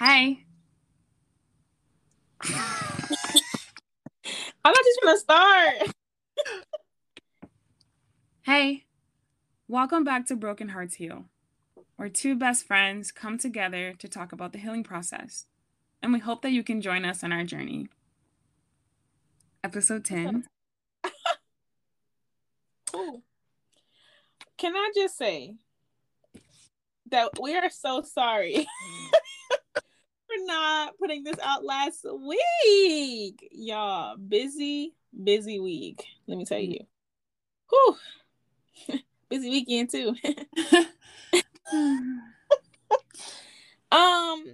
Hi. 0.00 0.38
I'm 2.42 2.54
not 4.64 4.76
just 4.82 5.00
gonna 5.02 5.18
start. 5.18 5.74
Hey. 8.40 8.86
Welcome 9.68 10.02
back 10.02 10.24
to 10.28 10.36
Broken 10.36 10.70
Hearts 10.70 10.94
Heal, 10.94 11.26
where 11.96 12.08
two 12.08 12.34
best 12.34 12.66
friends 12.66 13.12
come 13.12 13.36
together 13.36 13.92
to 13.98 14.08
talk 14.08 14.32
about 14.32 14.54
the 14.54 14.58
healing 14.58 14.82
process. 14.82 15.44
And 16.02 16.14
we 16.14 16.18
hope 16.18 16.40
that 16.40 16.52
you 16.52 16.64
can 16.64 16.80
join 16.80 17.04
us 17.04 17.22
on 17.22 17.30
our 17.30 17.44
journey. 17.44 17.90
Episode 19.62 20.06
10. 20.06 20.46
Ooh. 22.96 23.20
Can 24.56 24.74
I 24.74 24.92
just 24.94 25.18
say 25.18 25.56
that 27.10 27.32
we 27.38 27.54
are 27.54 27.68
so 27.68 28.00
sorry 28.00 28.66
for 30.30 30.46
not 30.46 30.98
putting 30.98 31.24
this 31.24 31.36
out 31.42 31.64
last 31.64 32.04
week. 32.04 33.48
Y'all, 33.52 34.16
busy, 34.16 34.94
busy 35.24 35.58
week. 35.58 36.04
Let 36.26 36.38
me 36.38 36.44
tell 36.44 36.58
you. 36.58 36.80
Whew. 37.68 37.96
busy 39.28 39.50
weekend 39.50 39.90
too. 39.90 40.14
um, 43.90 44.44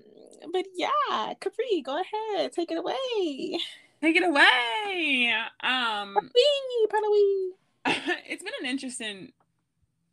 but 0.52 0.64
yeah, 0.74 1.34
Capri, 1.40 1.82
go 1.84 2.00
ahead, 2.00 2.52
take 2.52 2.70
it 2.70 2.78
away. 2.78 3.58
Take 4.00 4.16
it 4.16 4.24
away. 4.24 5.34
Um 5.62 6.14
Wee, 6.14 6.86
Palawi. 6.88 7.50
it's 8.28 8.42
been 8.42 8.52
an 8.60 8.66
interesting 8.66 9.32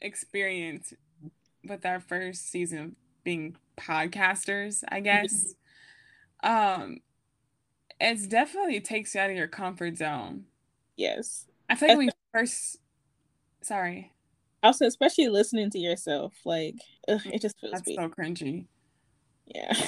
experience 0.02 0.94
with 1.66 1.86
our 1.86 2.00
first 2.00 2.50
season 2.50 2.80
of 2.80 2.92
being 3.24 3.56
podcasters, 3.78 4.84
I 4.90 5.00
guess. 5.00 5.54
um 6.44 6.98
it's 8.00 8.28
definitely 8.28 8.82
takes 8.82 9.16
you 9.16 9.22
out 9.22 9.30
of 9.30 9.36
your 9.38 9.48
comfort 9.48 9.98
zone. 9.98 10.44
Yes. 10.98 11.46
I 11.70 11.76
feel 11.76 11.90
like 11.90 11.98
when 11.98 12.08
we 12.08 12.12
first 12.34 12.78
sorry. 13.62 14.12
Also, 14.62 14.86
especially 14.86 15.28
listening 15.30 15.70
to 15.72 15.80
yourself, 15.80 16.34
like 16.46 16.76
ugh, 17.08 17.22
it 17.26 17.42
just 17.42 17.60
feels 17.60 17.72
That's 17.74 17.88
weird. 17.88 18.00
so 18.00 18.10
cringy. 18.10 18.66
yeah. 19.46 19.74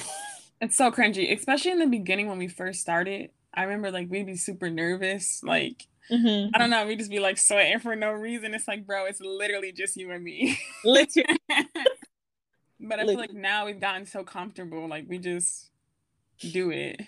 It's 0.58 0.74
so 0.78 0.90
cringy, 0.90 1.36
especially 1.36 1.72
in 1.72 1.78
the 1.80 1.86
beginning 1.86 2.28
when 2.28 2.38
we 2.38 2.48
first 2.48 2.80
started. 2.80 3.28
I 3.52 3.64
remember 3.64 3.90
like 3.90 4.08
we'd 4.10 4.24
be 4.24 4.36
super 4.36 4.70
nervous, 4.70 5.42
like 5.42 5.86
Mhm. 6.10 6.50
I 6.54 6.58
don't 6.58 6.70
know, 6.70 6.86
we'd 6.86 6.98
just 6.98 7.10
be 7.10 7.18
like 7.18 7.36
sweating 7.36 7.78
for 7.80 7.94
no 7.94 8.12
reason. 8.12 8.54
It's 8.54 8.66
like, 8.66 8.86
bro, 8.86 9.04
it's 9.04 9.20
literally 9.20 9.72
just 9.72 9.96
you 9.98 10.10
and 10.12 10.24
me. 10.24 10.58
Literally. 10.84 11.38
but 12.88 12.98
I 13.00 13.04
feel 13.06 13.16
like 13.16 13.32
now 13.34 13.66
we've 13.66 13.80
gotten 13.80 14.06
so 14.06 14.24
comfortable, 14.24 14.86
like 14.88 15.06
we 15.08 15.18
just 15.18 15.70
do 16.52 16.70
it. 16.70 17.00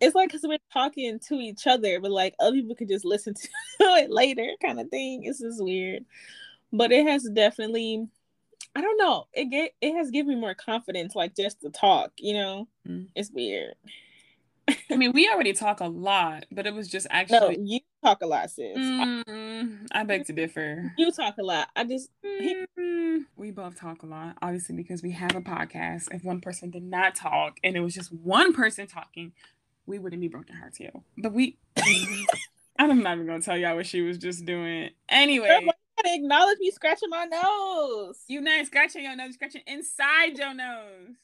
It's 0.00 0.14
like 0.14 0.28
because 0.28 0.42
we're 0.48 0.58
talking 0.72 1.18
to 1.28 1.34
each 1.34 1.66
other, 1.66 2.00
but 2.00 2.10
like 2.10 2.34
other 2.40 2.56
people 2.56 2.74
could 2.74 2.88
just 2.88 3.04
listen 3.04 3.34
to 3.34 3.48
it 3.80 4.10
later, 4.10 4.46
kind 4.62 4.80
of 4.80 4.88
thing. 4.88 5.24
It's 5.24 5.40
just 5.40 5.62
weird, 5.62 6.04
but 6.72 6.92
it 6.92 7.06
has 7.06 7.28
definitely. 7.32 8.08
I 8.76 8.80
don't 8.82 8.98
know. 8.98 9.26
It 9.32 9.46
get 9.46 9.72
it 9.80 9.94
has 9.96 10.10
given 10.10 10.34
me 10.34 10.40
more 10.40 10.54
confidence, 10.54 11.16
like 11.16 11.34
just 11.34 11.60
to 11.62 11.70
talk. 11.70 12.12
You 12.18 12.34
know, 12.34 12.68
Mm. 12.88 13.08
it's 13.14 13.30
weird. 13.30 13.74
I 14.90 14.96
mean, 14.96 15.12
we 15.12 15.28
already 15.28 15.52
talk 15.52 15.80
a 15.80 15.86
lot, 15.86 16.46
but 16.50 16.66
it 16.66 16.74
was 16.74 16.88
just 16.88 17.06
actually. 17.10 17.56
No, 17.56 17.62
you 17.64 17.80
talk 18.04 18.18
a 18.22 18.26
lot, 18.26 18.50
sis. 18.50 18.76
I- 18.78 19.22
Mm, 19.28 19.86
I 19.92 20.04
beg 20.04 20.26
to 20.26 20.32
differ. 20.32 20.92
you 20.98 21.12
talk 21.12 21.36
a 21.38 21.42
lot. 21.42 21.68
I 21.76 21.84
just 21.84 22.10
Mm, 22.24 23.26
we 23.36 23.50
both 23.50 23.76
talk 23.78 24.02
a 24.02 24.06
lot, 24.06 24.36
obviously, 24.42 24.74
because 24.74 25.02
we 25.02 25.10
have 25.12 25.34
a 25.36 25.40
podcast. 25.40 26.12
If 26.12 26.24
one 26.24 26.40
person 26.40 26.70
did 26.70 26.82
not 26.82 27.14
talk 27.14 27.58
and 27.62 27.76
it 27.76 27.80
was 27.80 27.94
just 27.94 28.12
one 28.12 28.52
person 28.52 28.86
talking, 28.86 29.32
we 29.86 29.98
wouldn't 29.98 30.20
be 30.22 30.28
broken 30.28 30.56
hearts 30.56 30.78
here. 30.78 30.90
But 31.18 31.32
we, 31.32 31.58
I'm 32.78 33.02
not 33.02 33.14
even 33.16 33.26
gonna 33.26 33.40
tell 33.42 33.56
y'all 33.58 33.76
what 33.76 33.86
she 33.86 34.00
was 34.00 34.16
just 34.18 34.44
doing. 34.46 34.90
Anyway, 35.08 35.48
Girl, 35.48 35.60
gotta 36.02 36.14
acknowledge 36.14 36.58
me 36.60 36.70
scratching 36.70 37.10
my 37.10 37.24
nose. 37.26 38.18
you 38.28 38.40
not 38.40 38.64
scratching 38.66 39.04
your 39.04 39.16
nose, 39.16 39.34
scratching 39.34 39.62
inside 39.66 40.38
your 40.38 40.54
nose. 40.54 41.16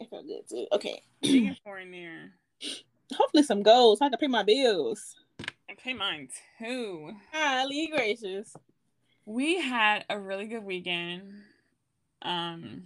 It 0.00 0.10
felt 0.10 0.26
good 0.26 0.48
too. 0.48 0.66
Okay. 0.72 1.02
In 1.22 1.56
there. 1.90 2.32
Hopefully 3.14 3.42
some 3.42 3.62
goals. 3.62 3.98
so 3.98 4.06
I 4.06 4.08
can 4.10 4.18
pay 4.18 4.26
my 4.26 4.42
bills. 4.42 5.16
And 5.68 5.78
pay 5.78 5.94
mine 5.94 6.28
too. 6.58 7.12
Golly 7.32 7.90
gracious. 7.92 8.54
We 9.24 9.60
had 9.60 10.04
a 10.08 10.18
really 10.18 10.46
good 10.46 10.64
weekend. 10.64 11.32
Um, 12.22 12.84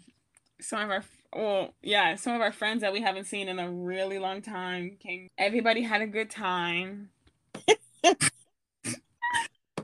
some 0.61 0.81
of 0.81 0.91
our 0.91 1.05
well, 1.35 1.75
yeah, 1.83 2.17
some 2.17 2.35
of 2.35 2.43
our 2.43 2.53
friends 2.53 2.83
that 2.83 2.93
we 2.93 3.01
haven't 3.01 3.25
seen 3.25 3.49
in 3.49 3.59
a 3.59 3.71
really 3.71 4.19
long 4.19 4.43
time 4.43 4.97
came. 5.01 5.29
Everybody 5.39 5.83
had 5.83 6.03
a 6.03 6.07
good 6.07 6.31
time. 6.31 7.09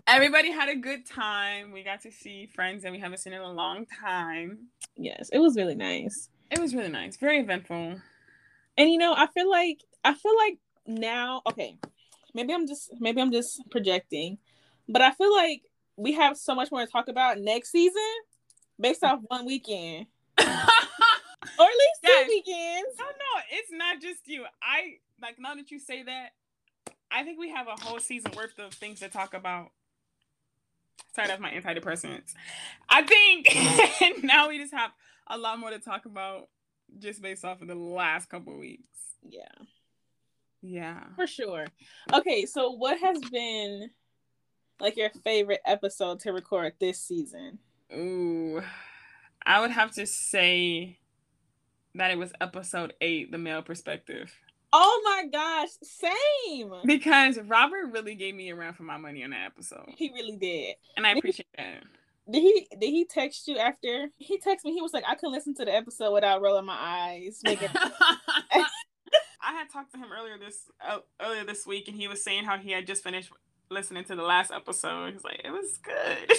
Everybody 0.07 0.51
had 0.51 0.69
a 0.69 0.77
good 0.77 1.07
time. 1.07 1.73
We 1.73 1.83
got 1.83 2.03
to 2.03 2.11
see 2.11 2.47
friends 2.47 2.83
that 2.83 2.93
we 2.93 2.99
haven't 2.99 3.19
seen 3.19 3.33
in 3.33 3.41
a 3.41 3.53
long 3.53 3.87
time. 3.87 4.69
Yes, 4.97 5.31
it 5.33 5.39
was 5.39 5.57
really 5.57 5.75
nice. 5.75 6.29
It 6.51 6.59
was 6.59 6.75
really 6.75 6.89
nice, 6.89 7.17
very 7.17 7.39
eventful. 7.41 8.01
And 8.77 8.91
you 8.91 8.99
know, 8.99 9.15
I 9.17 9.27
feel 9.27 9.51
like 9.51 9.83
I 10.05 10.15
feel 10.15 10.37
like 10.37 10.59
now, 10.87 11.43
okay, 11.47 11.79
maybe 12.35 12.53
I'm 12.55 12.67
just 12.67 12.91
maybe 13.01 13.21
I'm 13.21 13.33
just 13.33 13.61
projecting, 13.71 14.39
but 14.89 15.03
I 15.03 15.11
feel 15.13 15.35
like 15.35 15.63
we 15.97 16.13
have 16.13 16.37
so 16.37 16.55
much 16.55 16.71
more 16.71 16.85
to 16.85 16.91
talk 16.91 17.09
about 17.09 17.39
next 17.39 17.71
season 17.71 18.03
based 18.81 19.03
off 19.05 19.21
one 19.29 19.45
weekend. 19.47 20.07
Or 21.59 21.65
at 21.65 21.73
least 21.73 22.01
Yes. 22.05 22.27
two 22.27 22.29
weekends. 22.29 22.99
No, 22.99 23.05
no, 23.05 23.43
it's 23.51 23.73
not 23.73 24.01
just 24.01 24.29
you. 24.29 24.45
I 24.63 24.99
like 25.21 25.39
now 25.41 25.55
that 25.57 25.71
you 25.73 25.81
say 25.81 26.05
that, 26.05 26.31
I 27.11 27.25
think 27.25 27.39
we 27.39 27.51
have 27.51 27.67
a 27.67 27.75
whole 27.81 27.99
season 27.99 28.33
worth 28.37 28.59
of 28.59 28.73
things 28.75 29.01
to 29.01 29.09
talk 29.09 29.35
about. 29.35 29.71
Sorry, 31.17 31.27
that's 31.27 31.41
my 31.41 31.51
antidepressants. 31.51 32.35
I 32.89 33.03
think 33.03 34.23
now 34.23 34.49
we 34.49 34.59
just 34.59 34.73
have 34.73 34.93
a 35.31 35.39
lot 35.39 35.59
more 35.59 35.71
to 35.71 35.79
talk 35.79 36.07
about 36.07 36.49
just 36.99 37.21
based 37.23 37.45
off 37.45 37.61
of 37.63 37.69
the 37.69 37.75
last 37.75 38.29
couple 38.29 38.53
of 38.55 38.59
weeks. 38.59 38.89
Yeah, 39.23 39.49
Yeah. 40.63 41.05
for 41.17 41.27
sure. 41.27 41.67
Okay, 42.13 42.47
so 42.47 42.71
what 42.71 42.99
has 43.01 43.19
been 43.31 43.91
like 44.81 44.97
your 44.97 45.11
favorite 45.25 45.61
episode 45.67 46.21
to 46.21 46.33
record 46.33 46.73
this 46.81 47.01
season? 47.01 47.59
Ooh. 47.95 48.63
I 49.45 49.61
would 49.61 49.71
have 49.71 49.93
to 49.93 50.07
say 50.07 50.99
that 51.95 52.11
it 52.11 52.19
was 52.19 52.33
episode 52.41 52.93
eight, 53.01 53.31
the 53.33 53.39
male 53.39 53.63
perspective. 53.63 54.35
Oh 54.73 55.01
my 55.05 55.27
gosh, 55.33 55.71
same. 55.83 56.73
Because 56.85 57.39
Robert 57.41 57.87
really 57.93 58.15
gave 58.15 58.35
me 58.35 58.51
a 58.51 58.55
run 58.55 58.75
for 58.75 58.83
my 58.83 58.99
money 58.99 59.25
on 59.25 59.31
that 59.31 59.47
episode. 59.47 59.87
He 59.97 60.11
really 60.13 60.37
did. 60.37 60.77
And 60.97 61.07
I 61.07 61.13
appreciate 61.13 61.47
that. 61.57 61.83
Did 62.31 62.43
he 62.43 62.69
did 62.79 62.91
he 62.91 63.05
text 63.07 63.49
you 63.49 63.57
after? 63.57 64.09
He 64.19 64.39
texted 64.39 64.65
me. 64.65 64.75
He 64.75 64.83
was 64.83 64.93
like, 64.93 65.05
I 65.07 65.15
could 65.15 65.31
listen 65.31 65.55
to 65.55 65.65
the 65.65 65.75
episode 65.75 66.13
without 66.13 66.43
rolling 66.43 66.67
my 66.67 66.77
eyes. 66.79 67.41
Making 67.43 67.71
I 67.75 69.53
had 69.53 69.71
talked 69.71 69.93
to 69.93 69.99
him 69.99 70.09
earlier 70.13 70.37
this 70.39 70.65
uh, 70.87 70.99
earlier 71.23 71.45
this 71.45 71.67
week, 71.67 71.89
and 71.89 71.97
he 71.97 72.07
was 72.07 72.23
saying 72.23 72.45
how 72.45 72.59
he 72.59 72.73
had 72.73 72.87
just 72.87 73.03
finished 73.03 73.31
listening 73.71 74.05
to 74.05 74.17
the 74.17 74.23
last 74.23 74.51
episode. 74.51 75.13
He's 75.13 75.25
like, 75.25 75.41
it 75.43 75.51
was 75.51 75.79
good. 75.79 76.37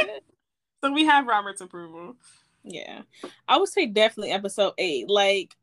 so 0.82 0.92
we 0.92 1.04
have 1.04 1.26
Robert's 1.26 1.60
approval. 1.60 2.16
yeah, 2.64 3.02
I 3.46 3.58
would 3.58 3.68
say 3.68 3.86
definitely 3.86 4.32
episode 4.32 4.72
eight. 4.78 5.08
Like 5.08 5.54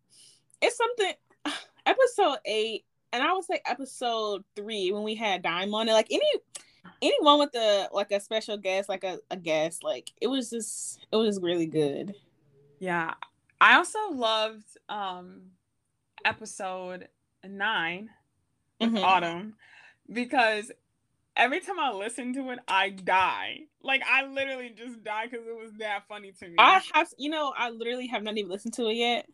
it's 0.61 0.77
something. 0.77 1.13
Episode 1.85 2.37
eight, 2.45 2.85
and 3.11 3.21
I 3.21 3.33
would 3.33 3.43
say 3.43 3.59
episode 3.65 4.45
three 4.55 4.93
when 4.93 5.03
we 5.03 5.15
had 5.15 5.41
Dime 5.41 5.73
on 5.75 5.89
it. 5.89 5.91
Like 5.91 6.07
any 6.09 6.25
anyone 7.01 7.39
with 7.39 7.55
a 7.55 7.89
like 7.91 8.11
a 8.11 8.19
special 8.19 8.57
guest, 8.57 8.89
like 8.89 9.03
a, 9.03 9.19
a 9.31 9.37
guest, 9.37 9.83
like 9.83 10.11
it 10.21 10.27
was 10.27 10.49
just 10.49 11.05
it 11.11 11.15
was 11.15 11.39
really 11.41 11.65
good. 11.65 12.15
Yeah, 12.79 13.13
I 13.61 13.75
also 13.75 13.99
loved 14.11 14.65
um 14.89 15.51
episode 16.25 17.07
nine 17.45 18.09
with 18.79 18.93
Mhm. 18.93 19.03
Autumn 19.03 19.55
because 20.11 20.71
every 21.35 21.59
time 21.59 21.79
I 21.79 21.91
listen 21.91 22.33
to 22.33 22.51
it, 22.51 22.59
I 22.67 22.89
die. 22.89 23.61
Like 23.81 24.01
I 24.09 24.25
literally 24.25 24.69
just 24.69 25.03
die 25.03 25.27
because 25.27 25.47
it 25.47 25.55
was 25.55 25.73
that 25.79 26.07
funny 26.07 26.31
to 26.31 26.47
me. 26.47 26.55
I 26.57 26.81
have, 26.93 27.09
you 27.17 27.29
know, 27.29 27.53
I 27.57 27.69
literally 27.69 28.07
have 28.07 28.23
not 28.23 28.37
even 28.37 28.51
listened 28.51 28.73
to 28.75 28.87
it 28.87 28.95
yet. 28.95 29.27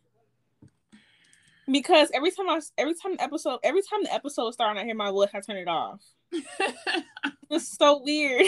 Because 1.72 2.10
every 2.14 2.32
time 2.32 2.50
I, 2.50 2.60
every 2.78 2.96
time 2.96 3.16
the 3.16 3.22
episode, 3.22 3.60
every 3.64 3.82
time 3.84 4.04
the 4.04 4.14
episode 4.14 4.52
started, 4.54 4.80
I 4.80 4.86
hear 4.86 4.96
my 4.96 5.12
voice, 5.12 5.30
I 5.34 5.40
turn 5.40 5.58
it 5.58 5.68
off. 5.68 6.02
It's 7.52 7.76
so 7.78 8.02
weird. 8.04 8.46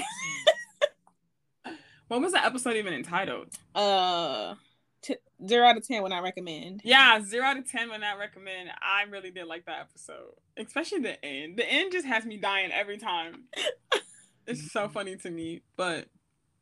what 2.08 2.22
was 2.22 2.34
the 2.34 2.44
episode 2.46 2.76
even 2.76 2.94
entitled? 2.94 3.48
Uh, 3.74 4.54
t- 5.02 5.16
zero 5.48 5.66
out 5.68 5.78
of 5.78 5.88
ten 5.88 6.04
would 6.04 6.10
not 6.10 6.24
recommend. 6.24 6.82
Yeah, 6.84 7.20
zero 7.24 7.46
out 7.46 7.58
of 7.58 7.70
ten 7.70 7.90
would 7.90 8.02
not 8.02 8.20
recommend. 8.20 8.70
I 8.82 9.10
really 9.10 9.32
did 9.32 9.46
like 9.48 9.66
that 9.66 9.80
episode, 9.80 10.34
especially 10.58 11.00
the 11.00 11.24
end. 11.26 11.58
The 11.58 11.68
end 11.68 11.92
just 11.92 12.06
has 12.06 12.26
me 12.26 12.38
dying 12.38 12.72
every 12.72 12.98
time. 12.98 13.46
it's 14.46 14.72
so 14.72 14.88
funny 14.94 15.16
to 15.18 15.32
me, 15.32 15.62
but 15.78 16.08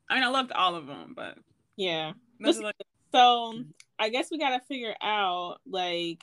I 0.09 0.15
mean, 0.15 0.23
I 0.23 0.29
loved 0.29 0.51
all 0.53 0.75
of 0.75 0.87
them, 0.87 1.13
but 1.15 1.37
Yeah. 1.75 2.13
like 2.39 2.75
So 3.11 3.63
I 3.99 4.09
guess 4.09 4.29
we 4.31 4.37
gotta 4.39 4.61
figure 4.67 4.95
out 5.01 5.57
like 5.67 6.21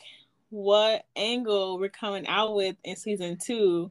what 0.48 1.04
angle 1.14 1.78
we're 1.78 1.88
coming 1.90 2.26
out 2.26 2.54
with 2.54 2.76
in 2.84 2.96
season 2.96 3.36
two, 3.44 3.90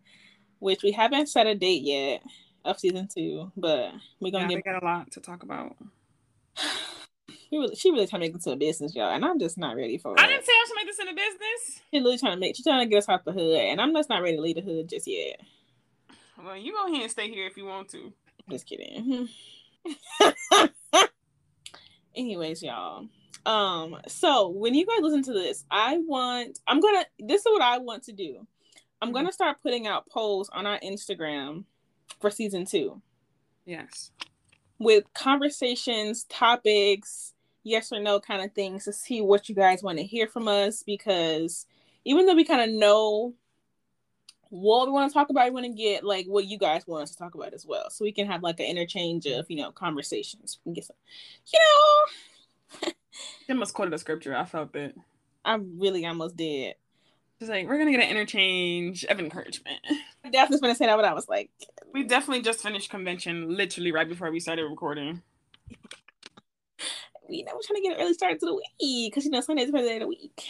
which 0.65 0.81
we 0.81 0.91
haven't 0.91 1.29
set 1.29 1.45
a 1.45 1.53
date 1.53 1.83
yet 1.83 2.23
of 2.65 2.79
season 2.79 3.07
two, 3.07 3.51
but 3.55 3.91
we're 4.19 4.31
gonna 4.31 4.49
Yeah, 4.49 4.55
get 4.55 4.65
got 4.65 4.81
a 4.81 4.85
lot 4.85 5.11
to 5.11 5.21
talk 5.21 5.43
about. 5.43 5.75
she 7.29 7.57
really 7.57 7.75
she 7.75 7.91
really 7.91 8.07
trying 8.07 8.21
to 8.21 8.25
make 8.25 8.33
this 8.33 8.47
into 8.47 8.55
a 8.55 8.57
business, 8.57 8.95
y'all, 8.95 9.13
and 9.13 9.23
I'm 9.23 9.39
just 9.39 9.59
not 9.59 9.75
ready 9.75 9.99
for 9.99 10.13
it. 10.13 10.19
I 10.19 10.25
didn't 10.25 10.43
say 10.43 10.51
I 10.51 10.65
should 10.67 10.75
make 10.75 10.87
this 10.87 10.97
into 10.99 11.11
a 11.11 11.15
business. 11.15 11.81
She's 11.91 12.03
really 12.03 12.17
trying 12.17 12.33
to 12.33 12.39
make 12.39 12.55
she's 12.55 12.65
trying 12.65 12.83
to 12.83 12.89
get 12.89 12.97
us 12.97 13.09
out 13.09 13.23
the 13.25 13.31
hood, 13.31 13.59
and 13.59 13.79
I'm 13.79 13.93
just 13.93 14.09
not 14.09 14.23
ready 14.23 14.37
to 14.37 14.41
leave 14.41 14.55
the 14.55 14.61
hood 14.63 14.89
just 14.89 15.05
yet. 15.05 15.39
Well, 16.43 16.57
you 16.57 16.73
go 16.73 16.87
ahead 16.87 17.03
and 17.03 17.11
stay 17.11 17.29
here 17.29 17.45
if 17.45 17.57
you 17.57 17.65
want 17.65 17.89
to. 17.89 18.11
Just 18.49 18.67
kidding. 18.67 19.29
Anyways, 22.15 22.63
y'all. 22.63 23.07
Um, 23.45 23.97
so 24.07 24.49
when 24.49 24.73
you 24.73 24.87
guys 24.87 25.01
listen 25.01 25.21
to 25.23 25.33
this, 25.33 25.63
I 25.69 25.99
want 25.99 26.57
I'm 26.67 26.79
gonna 26.79 27.05
this 27.19 27.41
is 27.41 27.51
what 27.51 27.61
I 27.61 27.77
want 27.77 28.03
to 28.05 28.13
do. 28.13 28.47
I'm 29.01 29.11
gonna 29.11 29.29
mm-hmm. 29.29 29.33
start 29.33 29.57
putting 29.61 29.87
out 29.87 30.09
polls 30.09 30.49
on 30.51 30.65
our 30.65 30.79
Instagram 30.79 31.65
for 32.19 32.29
season 32.29 32.65
two 32.65 33.01
Yes. 33.65 34.11
with 34.79 35.05
conversations, 35.13 36.25
topics, 36.25 37.33
yes 37.63 37.91
or 37.91 37.99
no 37.99 38.19
kind 38.19 38.43
of 38.43 38.53
things 38.53 38.85
to 38.85 38.93
see 38.93 39.21
what 39.21 39.49
you 39.49 39.55
guys 39.55 39.83
want 39.83 39.97
to 39.97 40.03
hear 40.03 40.27
from 40.27 40.47
us 40.47 40.83
because 40.83 41.65
even 42.05 42.25
though 42.25 42.35
we 42.35 42.45
kind 42.45 42.61
of 42.61 42.69
know 42.69 43.33
what 44.49 44.87
we 44.87 44.93
want 44.93 45.09
to 45.09 45.13
talk 45.13 45.29
about, 45.29 45.45
we 45.45 45.51
want 45.51 45.65
to 45.65 45.73
get 45.73 46.03
like 46.03 46.27
what 46.27 46.45
you 46.45 46.57
guys 46.57 46.85
want 46.87 47.03
us 47.03 47.11
to 47.11 47.17
talk 47.17 47.35
about 47.35 47.53
as 47.53 47.65
well. 47.65 47.89
So 47.89 48.05
we 48.05 48.11
can 48.11 48.27
have 48.27 48.43
like 48.43 48.59
an 48.59 48.67
interchange 48.67 49.25
of, 49.25 49.45
you 49.49 49.57
know, 49.57 49.71
conversations. 49.71 50.59
We 50.63 50.69
can 50.69 50.73
get 50.75 50.85
some, 50.85 50.95
you 51.51 51.59
know, 51.59 52.91
They 53.47 53.53
must 53.53 53.73
quoted 53.73 53.93
a 53.93 53.97
scripture. 53.97 54.35
I 54.35 54.45
felt 54.45 54.75
it. 54.75 54.95
I 55.43 55.55
really 55.55 56.05
almost 56.05 56.35
did. 56.35 56.75
It's 57.39 57.49
like 57.49 57.67
we're 57.67 57.77
gonna 57.77 57.91
get 57.91 58.01
an 58.03 58.09
interchange 58.09 59.03
of 59.05 59.19
encouragement. 59.19 59.79
I 60.23 60.29
definitely 60.29 60.55
was 60.55 60.61
gonna 60.61 60.75
say 60.75 60.85
that, 60.85 60.95
but 60.95 61.05
I 61.05 61.13
was 61.13 61.27
like, 61.27 61.49
We 61.93 62.03
definitely 62.03 62.43
just 62.43 62.61
finished 62.61 62.89
convention 62.89 63.55
literally 63.55 63.91
right 63.91 64.07
before 64.07 64.31
we 64.31 64.39
started 64.39 64.63
recording. 64.63 65.21
we 67.29 67.43
know, 67.43 67.51
we're 67.55 67.61
trying 67.65 67.81
to 67.81 67.89
get 67.89 67.97
an 67.97 68.03
early 68.03 68.13
start 68.13 68.39
to 68.39 68.45
the 68.45 68.55
week 68.55 69.11
because 69.11 69.25
you 69.25 69.31
know 69.31 69.41
Sunday's 69.41 69.67
the 69.67 69.73
first 69.77 69.85
day 69.87 69.95
of 69.95 70.01
the 70.01 70.07
week. 70.07 70.43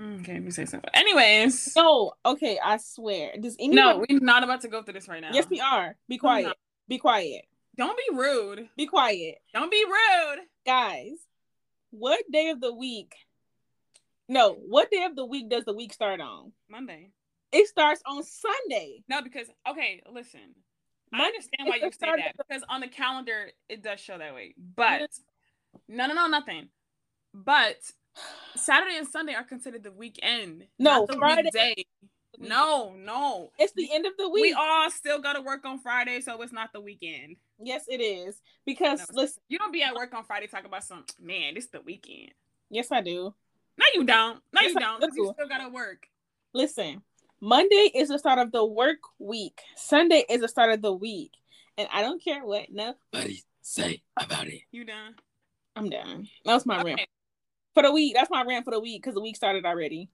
Okay, 0.00 0.38
we 0.40 0.50
say 0.52 0.64
something. 0.64 0.90
Anyways, 0.94 1.72
No, 1.76 2.12
okay, 2.24 2.58
I 2.64 2.76
swear. 2.76 3.32
Does 3.40 3.56
anyone? 3.58 3.76
no, 3.76 4.04
we're 4.08 4.20
not 4.20 4.44
about 4.44 4.60
to 4.60 4.68
go 4.68 4.82
through 4.82 4.94
this 4.94 5.08
right 5.08 5.20
now. 5.20 5.30
Yes, 5.32 5.48
we 5.50 5.60
are. 5.60 5.96
Be 6.08 6.18
quiet. 6.18 6.54
Be 6.88 6.98
quiet. 6.98 7.46
Don't 7.76 7.96
be 7.96 8.16
rude. 8.16 8.68
Be 8.76 8.86
quiet. 8.86 9.36
Don't 9.52 9.70
be 9.70 9.84
rude. 9.84 10.44
guys, 10.64 11.12
what 11.90 12.20
day 12.32 12.50
of 12.50 12.60
the 12.60 12.72
week? 12.72 13.14
No, 14.28 14.52
what 14.54 14.90
day 14.90 15.04
of 15.04 15.16
the 15.16 15.24
week 15.24 15.48
does 15.48 15.64
the 15.64 15.72
week 15.72 15.92
start 15.92 16.20
on? 16.20 16.52
Monday. 16.68 17.10
It 17.50 17.66
starts 17.68 18.02
on 18.06 18.22
Sunday. 18.22 19.02
No, 19.08 19.22
because 19.22 19.46
okay, 19.68 20.02
listen. 20.12 20.40
I 21.12 21.24
understand 21.24 21.68
why 21.68 21.76
you 21.76 21.90
say 21.90 22.06
that 22.16 22.34
because 22.36 22.62
on 22.68 22.80
the 22.82 22.88
calendar 22.88 23.50
it 23.70 23.82
does 23.82 23.98
show 24.00 24.18
that 24.18 24.34
way. 24.34 24.54
But 24.76 25.08
no, 25.88 26.06
no, 26.06 26.12
no, 26.14 26.26
nothing. 26.26 26.68
But 27.32 27.76
Saturday 28.56 28.98
and 28.98 29.08
Sunday 29.08 29.32
are 29.34 29.44
considered 29.44 29.82
the 29.82 29.92
weekend. 29.92 30.66
No, 30.78 31.00
not 31.00 31.08
the 31.08 31.16
Friday- 31.16 31.42
weekday. 31.44 31.84
No, 32.40 32.94
no. 32.96 33.50
It's 33.58 33.72
the 33.72 33.88
end 33.92 34.06
of 34.06 34.12
the 34.18 34.28
week. 34.28 34.42
We 34.42 34.52
all 34.52 34.90
still 34.90 35.18
got 35.18 35.32
to 35.32 35.40
work 35.40 35.64
on 35.64 35.78
Friday, 35.80 36.20
so 36.20 36.40
it's 36.42 36.52
not 36.52 36.72
the 36.72 36.80
weekend. 36.80 37.36
yes, 37.58 37.86
it 37.88 38.00
is. 38.00 38.40
Because 38.66 39.00
No. 39.10 39.22
listen, 39.22 39.42
You 39.48 39.58
don't 39.58 39.72
be 39.72 39.82
at 39.82 39.94
work 39.94 40.12
on 40.14 40.22
Friday 40.24 40.46
talking 40.46 40.66
about 40.66 40.84
some 40.84 41.04
man. 41.18 41.56
it's 41.56 41.66
the 41.68 41.80
weekend. 41.80 42.32
yes, 42.70 42.92
I 42.92 43.00
do. 43.00 43.34
No, 43.78 43.84
you 43.94 44.04
don't. 44.04 44.42
No, 44.52 44.60
you 44.60 44.74
I 44.76 44.80
don't. 44.80 45.00
'cause 45.00 45.16
you 45.16 45.32
still 45.34 45.48
gotta 45.48 45.68
work. 45.68 46.08
Listen, 46.52 47.02
Monday 47.40 47.90
is 47.94 48.08
the 48.08 48.18
start 48.18 48.38
of 48.38 48.50
the 48.50 48.64
work 48.64 48.98
week. 49.18 49.60
Sunday 49.76 50.24
is 50.28 50.40
the 50.40 50.48
start 50.48 50.70
of 50.70 50.82
the 50.82 50.92
week. 50.92 51.32
And 51.76 51.88
I 51.92 52.02
don't 52.02 52.22
care 52.22 52.44
what 52.44 52.70
nobody 52.72 53.44
say 53.62 54.02
about 54.16 54.48
it. 54.48 54.62
You 54.72 54.84
done? 54.84 55.14
I'm 55.76 55.88
done. 55.88 56.28
That 56.44 56.54
was 56.54 56.66
my 56.66 56.82
rant 56.82 57.02
for 57.74 57.84
the 57.84 57.92
week. 57.92 58.14
That's 58.14 58.30
my 58.30 58.42
rant 58.42 58.64
for 58.64 58.72
the 58.72 58.80
week 58.80 59.00
because 59.00 59.14
the 59.14 59.20
week 59.20 59.36
started 59.36 59.64
already. 59.64 60.10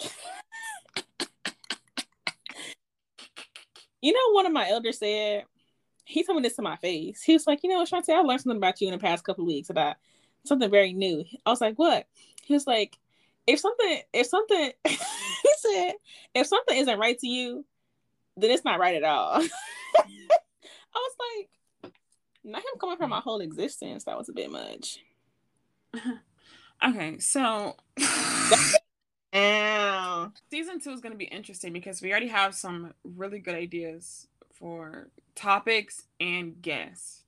You 4.00 4.12
know, 4.12 4.34
one 4.34 4.44
of 4.44 4.52
my 4.52 4.68
elders 4.68 4.98
said, 4.98 5.44
he 6.04 6.22
told 6.22 6.36
me 6.36 6.42
this 6.42 6.56
to 6.56 6.62
my 6.62 6.76
face. 6.76 7.22
He 7.22 7.32
was 7.32 7.46
like, 7.46 7.60
you 7.62 7.70
know, 7.70 7.84
Shantae, 7.84 8.10
I 8.14 8.20
learned 8.20 8.42
something 8.42 8.58
about 8.58 8.78
you 8.78 8.88
in 8.88 8.92
the 8.92 8.98
past 8.98 9.24
couple 9.24 9.44
of 9.44 9.48
weeks 9.48 9.70
about 9.70 9.96
something 10.44 10.70
very 10.70 10.92
new. 10.92 11.24
I 11.44 11.50
was 11.50 11.60
like, 11.60 11.76
what? 11.76 12.06
He 12.42 12.54
was 12.54 12.66
like, 12.66 12.98
if 13.46 13.60
something, 13.60 14.00
if 14.12 14.26
something, 14.26 14.72
he 14.86 15.50
said, 15.58 15.92
if 16.34 16.46
something 16.46 16.76
isn't 16.76 16.98
right 16.98 17.18
to 17.18 17.26
you, 17.26 17.64
then 18.36 18.50
it's 18.50 18.64
not 18.64 18.80
right 18.80 18.96
at 18.96 19.04
all. 19.04 19.34
I 19.96 20.08
was 20.94 21.16
like, 21.82 21.92
not 22.44 22.60
him 22.60 22.78
coming 22.80 22.96
from 22.96 23.10
my 23.10 23.20
whole 23.20 23.40
existence. 23.40 24.04
That 24.04 24.18
was 24.18 24.28
a 24.28 24.32
bit 24.32 24.50
much. 24.50 24.98
Okay, 26.84 27.18
so 27.18 27.76
Ow. 29.34 30.32
season 30.50 30.80
two 30.80 30.90
is 30.90 31.00
going 31.00 31.12
to 31.12 31.18
be 31.18 31.24
interesting 31.24 31.72
because 31.72 32.02
we 32.02 32.10
already 32.10 32.28
have 32.28 32.54
some 32.54 32.92
really 33.04 33.38
good 33.38 33.54
ideas 33.54 34.26
for 34.52 35.08
topics 35.34 36.04
and 36.20 36.60
guests. 36.60 37.22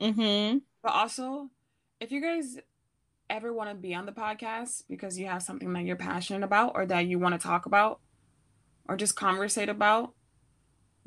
Mm-hmm. 0.00 0.58
But 0.82 0.92
also, 0.92 1.50
if 2.02 2.10
you 2.10 2.20
guys 2.20 2.58
ever 3.30 3.52
want 3.52 3.70
to 3.70 3.76
be 3.76 3.94
on 3.94 4.06
the 4.06 4.12
podcast 4.12 4.82
because 4.90 5.16
you 5.16 5.26
have 5.26 5.40
something 5.40 5.72
that 5.72 5.84
you're 5.84 5.94
passionate 5.94 6.42
about 6.42 6.72
or 6.74 6.84
that 6.84 7.06
you 7.06 7.16
want 7.16 7.32
to 7.32 7.38
talk 7.38 7.64
about 7.64 8.00
or 8.88 8.96
just 8.96 9.14
conversate 9.14 9.68
about, 9.68 10.12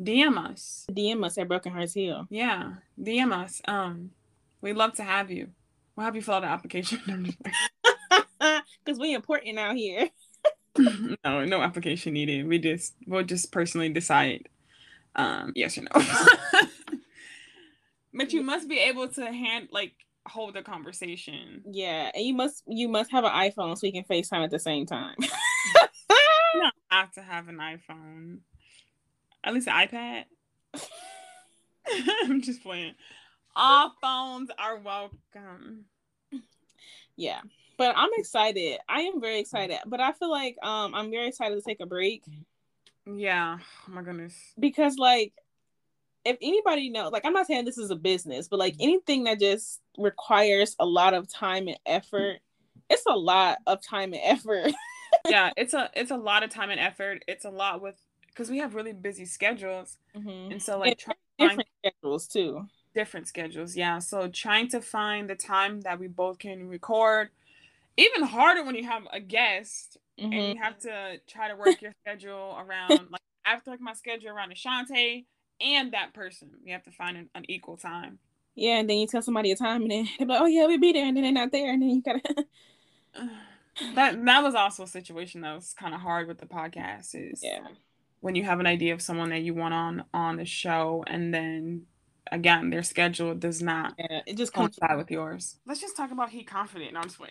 DM 0.02 0.38
us. 0.38 0.86
DM 0.90 1.26
us 1.26 1.38
at 1.38 1.50
Broken 1.50 1.74
Hearts 1.74 1.94
Heal. 1.94 2.28
Yeah, 2.30 2.76
DM 2.98 3.34
us. 3.34 3.62
Um, 3.68 4.12
we'd 4.62 4.78
love 4.78 4.94
to 4.94 5.04
have 5.04 5.30
you. 5.30 5.50
We'll 5.96 6.06
have 6.06 6.16
you 6.16 6.22
fill 6.22 6.36
out 6.36 6.44
an 6.44 6.50
application. 6.50 7.36
Because 8.84 9.00
we 9.00 9.16
important 9.16 9.58
out 9.58 9.76
here. 9.76 10.10
no, 10.78 11.46
no 11.46 11.62
application 11.62 12.14
needed. 12.14 12.48
We 12.48 12.60
just 12.60 12.94
we'll 13.08 13.24
just 13.24 13.52
personally 13.52 13.90
decide 13.90 14.50
um 15.16 15.54
yes 15.56 15.78
or 15.78 15.84
no. 15.84 16.06
but 18.14 18.34
you 18.34 18.44
must 18.44 18.68
be 18.68 18.78
able 18.80 19.08
to 19.08 19.32
hand 19.32 19.70
like 19.72 19.94
hold 20.28 20.56
a 20.58 20.64
conversation. 20.64 21.62
Yeah, 21.70 22.12
and 22.14 22.24
you 22.26 22.34
must 22.34 22.64
you 22.68 22.88
must 22.88 23.12
have 23.12 23.24
an 23.24 23.32
iPhone 23.32 23.78
so 23.78 23.86
you 23.88 23.94
can 23.94 24.04
FaceTime 24.04 24.44
at 24.44 24.52
the 24.52 24.60
same 24.60 24.86
time. 24.86 25.16
You 26.54 26.62
don't 26.62 26.74
have 26.90 27.12
to 27.14 27.22
have 27.22 27.50
an 27.50 27.58
iPhone. 27.58 28.38
At 29.44 29.54
least 29.54 29.68
an 29.68 29.74
iPad. 29.74 30.24
I'm 32.24 32.42
just 32.42 32.64
playing. 32.64 32.94
All 33.58 33.94
phones 34.02 34.50
are 34.58 34.78
welcome. 34.78 35.84
yeah. 37.18 37.42
But 37.78 37.94
I'm 37.98 38.10
excited. 38.14 38.80
I 38.88 39.02
am 39.02 39.20
very 39.20 39.40
excited. 39.40 39.80
But 39.86 40.00
I 40.00 40.14
feel 40.14 40.32
like 40.32 40.56
um 40.64 40.96
I'm 40.96 41.12
very 41.12 41.28
excited 41.28 41.56
to 41.56 41.62
take 41.62 41.82
a 41.82 41.86
break 41.86 42.24
Yeah. 43.06 43.58
Oh 43.90 43.92
my 43.92 44.02
goodness. 44.02 44.34
because 44.58 44.96
like 44.98 45.34
if 46.26 46.38
anybody 46.42 46.90
knows 46.90 47.12
like 47.12 47.26
I'm 47.26 47.34
not 47.34 47.48
saying 47.48 47.66
this 47.66 47.78
is 47.78 47.92
a 47.92 47.96
business, 47.96 48.48
but 48.48 48.60
like 48.60 48.76
anything 48.80 49.26
that 49.26 49.40
just 49.40 49.82
requires 49.98 50.76
a 50.80 50.86
lot 50.86 51.14
of 51.14 51.28
time 51.32 51.68
and 51.68 51.80
effort, 51.86 52.40
it's 52.90 53.06
a 53.08 53.16
lot 53.16 53.60
of 53.68 53.82
time 53.82 54.14
and 54.14 54.22
effort. 54.24 54.74
Yeah, 55.28 55.52
it's 55.58 55.74
a 55.74 55.90
it's 55.96 56.12
a 56.12 56.18
lot 56.18 56.44
of 56.44 56.52
time 56.52 56.70
and 56.70 56.80
effort. 56.80 57.24
It's 57.28 57.46
a 57.46 57.50
lot 57.50 57.82
with 57.82 57.96
because 58.28 58.50
we 58.50 58.60
have 58.60 58.76
really 58.76 58.94
busy 58.94 59.26
schedules. 59.26 59.98
Mhm. 60.16 60.52
And 60.52 60.62
so 60.62 60.78
like 60.78 60.92
And 60.92 61.00
trying 61.00 61.16
to 61.16 61.20
find 61.38 61.50
Different 61.50 61.70
schedules 61.84 62.28
too. 62.28 62.68
different 62.94 63.28
schedules 63.28 63.76
yeah 63.76 64.00
so 64.00 64.28
trying 64.30 64.70
to 64.70 64.80
find 64.82 65.30
the 65.30 65.36
time 65.36 65.82
that 65.82 66.00
we 66.00 66.08
both 66.08 66.40
can 66.40 66.70
record 66.70 67.30
even 67.98 68.24
harder 68.24 68.64
when 68.64 68.76
you 68.76 68.86
have 68.86 69.04
a 69.12 69.20
guest 69.20 69.98
and 70.18 70.34
Mhm. 70.34 70.54
you 70.56 70.62
have 70.62 70.80
to 70.80 71.20
try 71.28 71.48
to 71.50 71.56
work 71.56 71.82
your 71.82 71.92
schedule 72.04 72.56
around 72.60 73.10
like 73.12 73.22
I 73.46 73.52
have 73.52 73.64
to 73.66 73.72
work 73.72 73.82
my 73.82 73.94
schedule 73.94 74.30
around 74.30 74.52
Ashante 74.54 75.26
and 75.62 75.94
that 75.94 76.14
person 76.14 76.50
you 76.64 76.74
have 76.74 76.84
to 76.84 76.92
find 76.92 77.18
an, 77.18 77.30
an 77.36 77.44
equal 77.50 77.78
time 77.78 78.20
Yeah, 78.56 78.78
and 78.80 78.90
then 78.90 78.98
you 78.98 79.08
tell 79.08 79.22
somebody 79.22 79.52
a 79.52 79.56
time 79.56 79.82
and 79.84 79.92
then 79.92 80.08
they're 80.18 80.28
like, 80.28 80.42
Oh 80.42 80.46
yeah, 80.46 80.66
we'll 80.66 80.80
be 80.80 80.92
there 80.94 81.06
and 81.06 81.16
then 81.16 81.24
they're 81.24 81.32
not 81.32 81.52
there 81.52 81.72
and 81.72 81.82
then 81.82 81.90
you 81.90 82.02
gotta 82.02 82.22
that 83.96 84.24
that 84.26 84.44
was 84.44 84.56
also 84.56 84.84
a 84.84 84.88
situation 84.88 85.42
that 85.42 85.54
was 85.56 85.74
kind 85.78 85.94
of 85.94 86.02
hard 86.02 86.28
with 86.28 86.40
the 86.40 86.46
podcast 86.46 87.10
is 87.14 87.42
Yeah. 87.44 87.68
when 88.22 88.36
you 88.36 88.44
have 88.44 88.60
an 88.60 88.68
idea 88.68 88.94
of 88.94 89.02
someone 89.02 89.30
that 89.30 89.42
you 89.42 89.54
want 89.54 89.74
on 89.74 90.04
on 90.14 90.38
the 90.38 90.46
show 90.46 91.04
and 91.08 91.34
then 91.34 91.84
again 92.32 92.70
their 92.70 92.84
schedule 92.84 93.36
does 93.36 93.62
not 93.62 93.94
Yeah. 94.00 94.22
It 94.26 94.36
just 94.38 94.52
comes 94.54 94.76
coincide 94.78 94.98
with 94.98 95.12
yours. 95.12 95.58
Let's 95.66 95.80
just 95.82 95.96
talk 95.96 96.12
about 96.12 96.30
he 96.30 96.44
confident. 96.44 96.94
No, 96.94 97.00
I'm 97.02 97.06
just. 97.08 97.20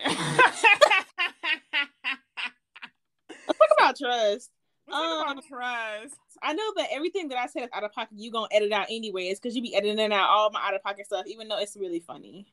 Let's 3.28 3.58
talk 3.58 3.78
about 3.78 3.96
trust. 3.98 4.50
Let's 4.86 5.24
talk 5.24 5.36
Um, 5.36 5.42
trust. 5.48 6.16
I 6.42 6.52
know 6.52 6.72
that 6.76 6.88
everything 6.92 7.28
that 7.28 7.38
I 7.38 7.46
said 7.46 7.64
is 7.64 7.68
out 7.72 7.84
of 7.84 7.92
pocket, 7.92 8.18
you 8.18 8.30
gonna 8.30 8.48
edit 8.50 8.72
out 8.72 8.86
anyways, 8.90 9.40
because 9.40 9.56
you 9.56 9.62
be 9.62 9.74
editing 9.74 10.12
out 10.12 10.28
all 10.28 10.50
my 10.50 10.60
out 10.62 10.74
of 10.74 10.82
pocket 10.82 11.06
stuff, 11.06 11.26
even 11.26 11.48
though 11.48 11.58
it's 11.58 11.76
really 11.76 12.00
funny. 12.00 12.46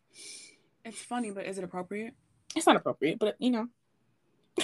It's 0.85 1.01
funny, 1.01 1.31
but 1.31 1.45
is 1.45 1.57
it 1.57 1.63
appropriate? 1.63 2.13
It's 2.55 2.65
not 2.65 2.75
appropriate, 2.75 3.19
but 3.19 3.35
you 3.39 3.51
know. 3.51 3.67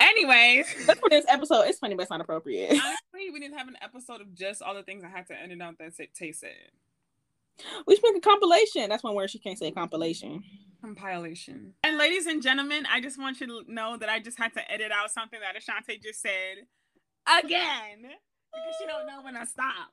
Anyways, 0.00 0.86
that's 0.86 0.98
for 0.98 1.10
this 1.10 1.26
episode. 1.28 1.62
It's 1.62 1.78
funny, 1.78 1.94
but 1.94 2.02
it's 2.02 2.10
not 2.10 2.20
appropriate. 2.20 2.70
Honestly, 2.70 3.30
we 3.32 3.38
didn't 3.38 3.58
have 3.58 3.68
an 3.68 3.76
episode 3.82 4.20
of 4.20 4.34
just 4.34 4.62
all 4.62 4.74
the 4.74 4.82
things 4.82 5.04
I 5.04 5.08
had 5.08 5.26
to 5.28 5.34
edit 5.34 5.60
out 5.60 5.78
that 5.78 5.92
Tay 6.14 6.32
said. 6.32 6.70
We 7.86 7.96
should 7.96 8.04
make 8.04 8.16
a 8.16 8.20
compilation. 8.20 8.88
That's 8.88 9.02
one 9.02 9.14
word 9.14 9.30
she 9.30 9.38
can't 9.38 9.58
say 9.58 9.70
compilation. 9.70 10.42
Compilation. 10.80 11.74
And 11.84 11.98
ladies 11.98 12.26
and 12.26 12.42
gentlemen, 12.42 12.86
I 12.90 13.00
just 13.00 13.18
want 13.18 13.40
you 13.40 13.46
to 13.46 13.72
know 13.72 13.96
that 13.96 14.08
I 14.08 14.18
just 14.18 14.38
had 14.38 14.54
to 14.54 14.72
edit 14.72 14.92
out 14.92 15.10
something 15.10 15.38
that 15.40 15.60
Ashante 15.60 16.02
just 16.02 16.20
said 16.22 16.66
again 17.26 18.02
because 18.02 18.74
she 18.78 18.86
don't 18.86 19.06
know 19.06 19.22
when 19.22 19.36
I 19.36 19.44
stop. 19.44 19.90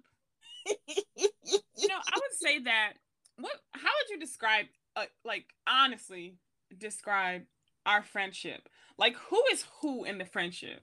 you 0.88 1.88
know, 1.88 1.96
I 1.96 2.16
would 2.16 2.34
say 2.34 2.60
that. 2.60 2.94
What? 3.38 3.54
How 3.74 3.90
would 3.90 4.10
you 4.10 4.20
describe? 4.20 4.66
Uh, 4.96 5.06
like 5.24 5.46
honestly, 5.68 6.36
describe 6.78 7.44
our 7.86 8.04
friendship. 8.04 8.68
Like, 8.98 9.16
who 9.30 9.42
is 9.52 9.66
who 9.82 10.04
in 10.06 10.18
the 10.18 10.26
friendship? 10.26 10.82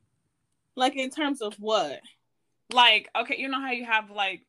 Like 0.76 0.96
in 0.96 1.10
terms 1.10 1.40
of 1.40 1.54
what? 1.54 2.00
Like, 2.72 3.08
okay, 3.16 3.36
you 3.38 3.48
know 3.48 3.60
how 3.60 3.72
you 3.72 3.84
have 3.84 4.10
like 4.10 4.46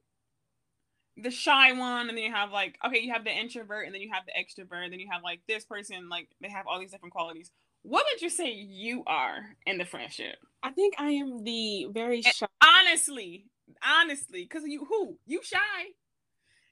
the 1.18 1.32
shy 1.32 1.72
one, 1.72 2.10
and 2.10 2.18
then 2.18 2.24
you 2.24 2.32
have 2.32 2.52
like 2.52 2.78
okay, 2.86 3.00
you 3.00 3.14
have 3.14 3.24
the 3.24 3.32
introvert, 3.32 3.86
and 3.86 3.94
then 3.94 4.02
you 4.02 4.12
have 4.14 4.24
the 4.26 4.34
extrovert, 4.34 4.84
and 4.84 4.94
then 4.94 5.00
you 5.00 5.08
have 5.12 5.24
like 5.24 5.42
this 5.48 5.66
person, 5.66 6.10
like 6.10 6.28
they 6.42 6.50
have 6.50 6.68
all 6.68 6.80
these 6.80 6.92
different 6.92 7.14
qualities. 7.14 7.52
What 7.84 8.06
would 8.12 8.22
you 8.22 8.30
say 8.30 8.52
you 8.52 9.04
are 9.06 9.42
in 9.66 9.78
the 9.78 9.86
friendship? 9.86 10.38
I 10.64 10.72
think 10.72 10.96
I 10.98 11.12
am 11.12 11.44
the 11.44 11.88
very 11.92 12.22
shy. 12.24 12.48
honestly, 12.64 13.46
honestly, 13.84 14.44
because 14.44 14.64
you 14.66 14.86
who 14.86 15.18
you 15.26 15.42
shy. 15.44 15.60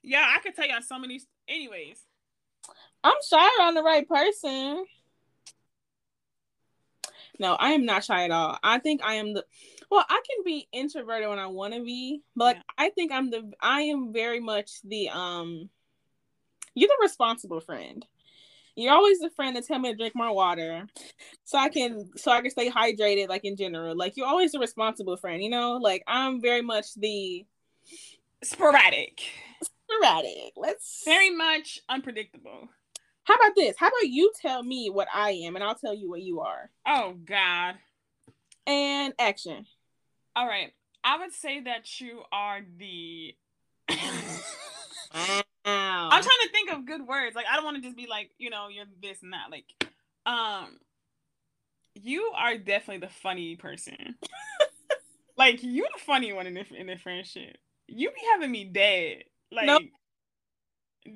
Yeah, 0.02 0.26
I 0.28 0.40
could 0.40 0.54
tell 0.54 0.66
y'all 0.66 0.82
so 0.82 0.98
many. 0.98 1.20
Anyways, 1.48 2.02
I'm 3.02 3.14
shy 3.28 3.48
around 3.58 3.74
the 3.74 3.82
right 3.82 4.06
person. 4.08 4.84
No, 7.38 7.54
I 7.54 7.70
am 7.70 7.84
not 7.84 8.04
shy 8.04 8.24
at 8.24 8.30
all. 8.30 8.58
I 8.62 8.78
think 8.78 9.02
I 9.04 9.14
am 9.14 9.34
the 9.34 9.44
well, 9.90 10.04
I 10.08 10.20
can 10.28 10.44
be 10.44 10.68
introverted 10.72 11.28
when 11.28 11.38
I 11.38 11.46
want 11.46 11.74
to 11.74 11.82
be, 11.82 12.22
but 12.36 12.56
yeah. 12.56 12.62
I 12.78 12.90
think 12.90 13.12
I'm 13.12 13.30
the 13.30 13.52
I 13.60 13.82
am 13.82 14.12
very 14.12 14.40
much 14.40 14.70
the 14.84 15.08
um 15.10 15.68
you're 16.74 16.88
the 16.88 17.02
responsible 17.02 17.60
friend. 17.60 18.04
You're 18.76 18.92
always 18.92 19.20
the 19.20 19.30
friend 19.30 19.54
to 19.54 19.62
tell 19.62 19.78
me 19.78 19.92
to 19.92 19.96
drink 19.96 20.14
more 20.16 20.34
water 20.34 20.86
so 21.44 21.58
I 21.58 21.68
can 21.68 22.10
so 22.16 22.32
I 22.32 22.40
can 22.40 22.50
stay 22.50 22.68
hydrated 22.68 23.28
like 23.28 23.44
in 23.44 23.56
general. 23.56 23.96
Like 23.96 24.16
you're 24.16 24.26
always 24.26 24.52
the 24.52 24.58
responsible 24.58 25.16
friend, 25.16 25.42
you 25.42 25.50
know? 25.50 25.74
Like 25.74 26.02
I'm 26.08 26.40
very 26.40 26.62
much 26.62 26.94
the 26.94 27.46
sporadic. 28.42 29.20
Sporadic. 29.62 30.54
Let's 30.56 31.02
very 31.04 31.30
much 31.30 31.78
unpredictable. 31.88 32.68
How 33.24 33.34
about 33.34 33.54
this? 33.56 33.76
How 33.78 33.86
about 33.86 34.08
you 34.08 34.32
tell 34.40 34.62
me 34.62 34.90
what 34.90 35.08
I 35.14 35.30
am 35.44 35.54
and 35.54 35.64
I'll 35.64 35.76
tell 35.76 35.94
you 35.94 36.10
what 36.10 36.22
you 36.22 36.40
are? 36.40 36.70
Oh 36.86 37.14
God. 37.24 37.76
And 38.66 39.14
action. 39.18 39.66
All 40.36 40.46
right. 40.46 40.72
I 41.02 41.18
would 41.18 41.32
say 41.32 41.60
that 41.60 42.00
you 42.00 42.22
are 42.32 42.60
the 42.78 43.34
wow. 43.90 45.42
I'm 45.64 46.22
trying 46.22 46.42
to 46.42 46.48
think 46.50 46.72
of 46.72 46.86
good 46.86 47.06
words. 47.06 47.36
Like 47.36 47.46
I 47.50 47.56
don't 47.56 47.64
want 47.64 47.76
to 47.76 47.82
just 47.82 47.96
be 47.96 48.06
like, 48.06 48.30
you 48.38 48.50
know, 48.50 48.68
you're 48.68 48.86
this 49.02 49.22
and 49.22 49.32
that. 49.32 49.50
Like, 49.50 49.66
um 50.26 50.78
you 51.94 52.32
are 52.36 52.56
definitely 52.58 53.06
the 53.06 53.12
funny 53.12 53.56
person. 53.56 54.16
like 55.36 55.60
you're 55.62 55.88
the 55.94 56.02
funny 56.02 56.32
one 56.32 56.46
in 56.46 56.54
the 56.54 56.64
in 56.74 56.86
the 56.86 56.96
friendship. 56.96 57.56
You 57.86 58.10
be 58.10 58.20
having 58.32 58.50
me 58.50 58.64
dead. 58.64 59.24
Like 59.52 59.66
nope. 59.66 59.82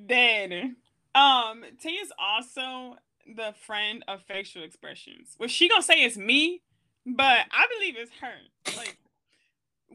dead. 0.07 0.75
Um, 1.15 1.63
Tay 1.81 1.89
is 1.89 2.11
also 2.17 2.95
the 3.35 3.53
friend 3.65 4.03
of 4.07 4.21
facial 4.23 4.63
expressions. 4.63 5.33
What 5.37 5.49
she 5.49 5.67
gonna 5.67 5.81
say 5.83 6.03
is 6.03 6.17
me, 6.17 6.61
but 7.05 7.45
I 7.51 7.67
believe 7.77 7.95
it's 7.97 8.11
her. 8.21 8.77
Like, 8.77 8.97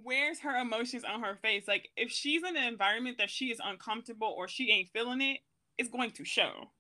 where's 0.03 0.41
her 0.41 0.57
emotions 0.57 1.05
on 1.05 1.23
her 1.23 1.37
face? 1.37 1.69
Like, 1.69 1.89
if 1.97 2.11
she's 2.11 2.43
in 2.43 2.57
an 2.57 2.65
environment 2.65 3.19
that 3.19 3.31
she 3.31 3.47
is 3.47 3.61
uncomfortable 3.63 4.35
or 4.37 4.49
she 4.49 4.71
ain't 4.71 4.89
feeling 4.91 5.21
it, 5.21 5.39
it's 5.79 5.91
going 5.91 6.13
to 6.13 6.25
show 6.25 6.71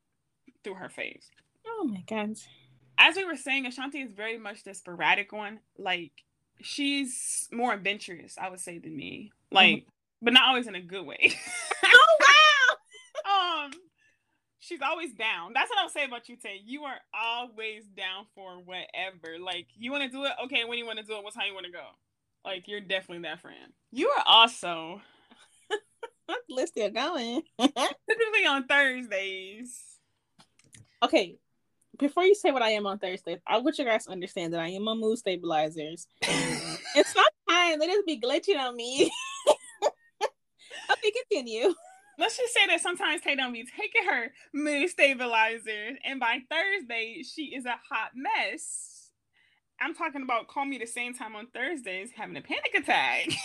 through 0.62 0.74
her 0.74 0.88
face. 0.88 1.30
Oh 1.66 1.84
my 1.84 2.02
god. 2.06 2.36
As 2.98 3.16
we 3.16 3.24
were 3.24 3.36
saying, 3.36 3.66
Ashanti 3.66 4.00
is 4.00 4.12
very 4.12 4.38
much 4.38 4.62
the 4.62 4.74
sporadic 4.74 5.32
one. 5.32 5.60
Like, 5.78 6.12
she's 6.60 7.48
more 7.52 7.72
adventurous, 7.72 8.36
I 8.38 8.48
would 8.50 8.60
say, 8.60 8.78
than 8.78 8.96
me. 8.96 9.32
Like, 9.50 9.78
mm-hmm. 9.78 9.88
but 10.22 10.32
not 10.32 10.48
always 10.48 10.66
in 10.66 10.74
a 10.74 10.80
good 10.80 11.04
way. 11.04 11.32
oh 11.84 12.16
wow. 13.26 13.64
um 13.64 13.70
she's 14.64 14.80
always 14.82 15.12
down. 15.12 15.52
That's 15.52 15.70
what 15.70 15.78
I'll 15.78 15.88
say 15.88 16.04
about 16.04 16.28
you, 16.28 16.36
Tay. 16.36 16.60
You 16.64 16.84
are 16.84 16.96
always 17.12 17.84
down 17.96 18.26
for 18.34 18.58
whatever. 18.64 19.38
Like 19.38 19.66
you 19.76 19.92
want 19.92 20.04
to 20.04 20.08
do 20.08 20.24
it, 20.24 20.32
okay. 20.44 20.64
When 20.64 20.78
you 20.78 20.86
want 20.86 20.98
to 20.98 21.04
do 21.04 21.16
it, 21.16 21.24
what 21.24 21.34
time 21.34 21.44
you 21.48 21.54
want 21.54 21.66
to 21.66 21.72
go? 21.72 21.86
Like 22.44 22.66
you're 22.66 22.80
definitely 22.80 23.22
that 23.22 23.40
friend. 23.40 23.72
You 23.92 24.08
are 24.08 24.24
also. 24.26 25.00
Let's 26.48 26.72
get 26.72 26.94
going. 26.94 27.42
typically 27.60 28.46
on 28.48 28.66
Thursdays. 28.66 29.80
Okay, 31.02 31.36
before 31.98 32.24
you 32.24 32.34
say 32.34 32.50
what 32.50 32.62
I 32.62 32.70
am 32.70 32.86
on 32.86 32.98
Thursdays, 32.98 33.40
I 33.46 33.58
want 33.58 33.78
you 33.78 33.84
guys 33.84 34.06
to 34.06 34.12
understand 34.12 34.54
that 34.54 34.60
I 34.60 34.68
am 34.68 34.88
on 34.88 35.00
mood 35.00 35.18
stabilizers. 35.18 36.06
it's 36.22 37.12
sometimes 37.12 37.80
they 37.80 37.86
just 37.86 38.06
be 38.06 38.20
glitching 38.20 38.58
on 38.58 38.74
me. 38.74 39.10
okay, 39.82 41.12
continue 41.28 41.74
let's 42.18 42.36
just 42.36 42.54
say 42.54 42.66
that 42.68 42.80
sometimes 42.80 43.22
Tay 43.22 43.36
don't 43.36 43.52
be 43.52 43.64
taking 43.64 44.04
her 44.08 44.32
mood 44.52 44.90
stabilizers, 44.90 45.98
and 46.04 46.20
by 46.20 46.40
Thursday 46.50 47.22
she 47.22 47.54
is 47.54 47.64
a 47.66 47.78
hot 47.90 48.12
mess. 48.14 49.10
I'm 49.80 49.94
talking 49.94 50.22
about 50.22 50.48
call 50.48 50.64
me 50.64 50.78
the 50.78 50.86
same 50.86 51.14
time 51.14 51.34
on 51.36 51.48
Thursdays 51.48 52.10
having 52.16 52.36
a 52.36 52.42
panic 52.42 52.74
attack. 52.76 53.26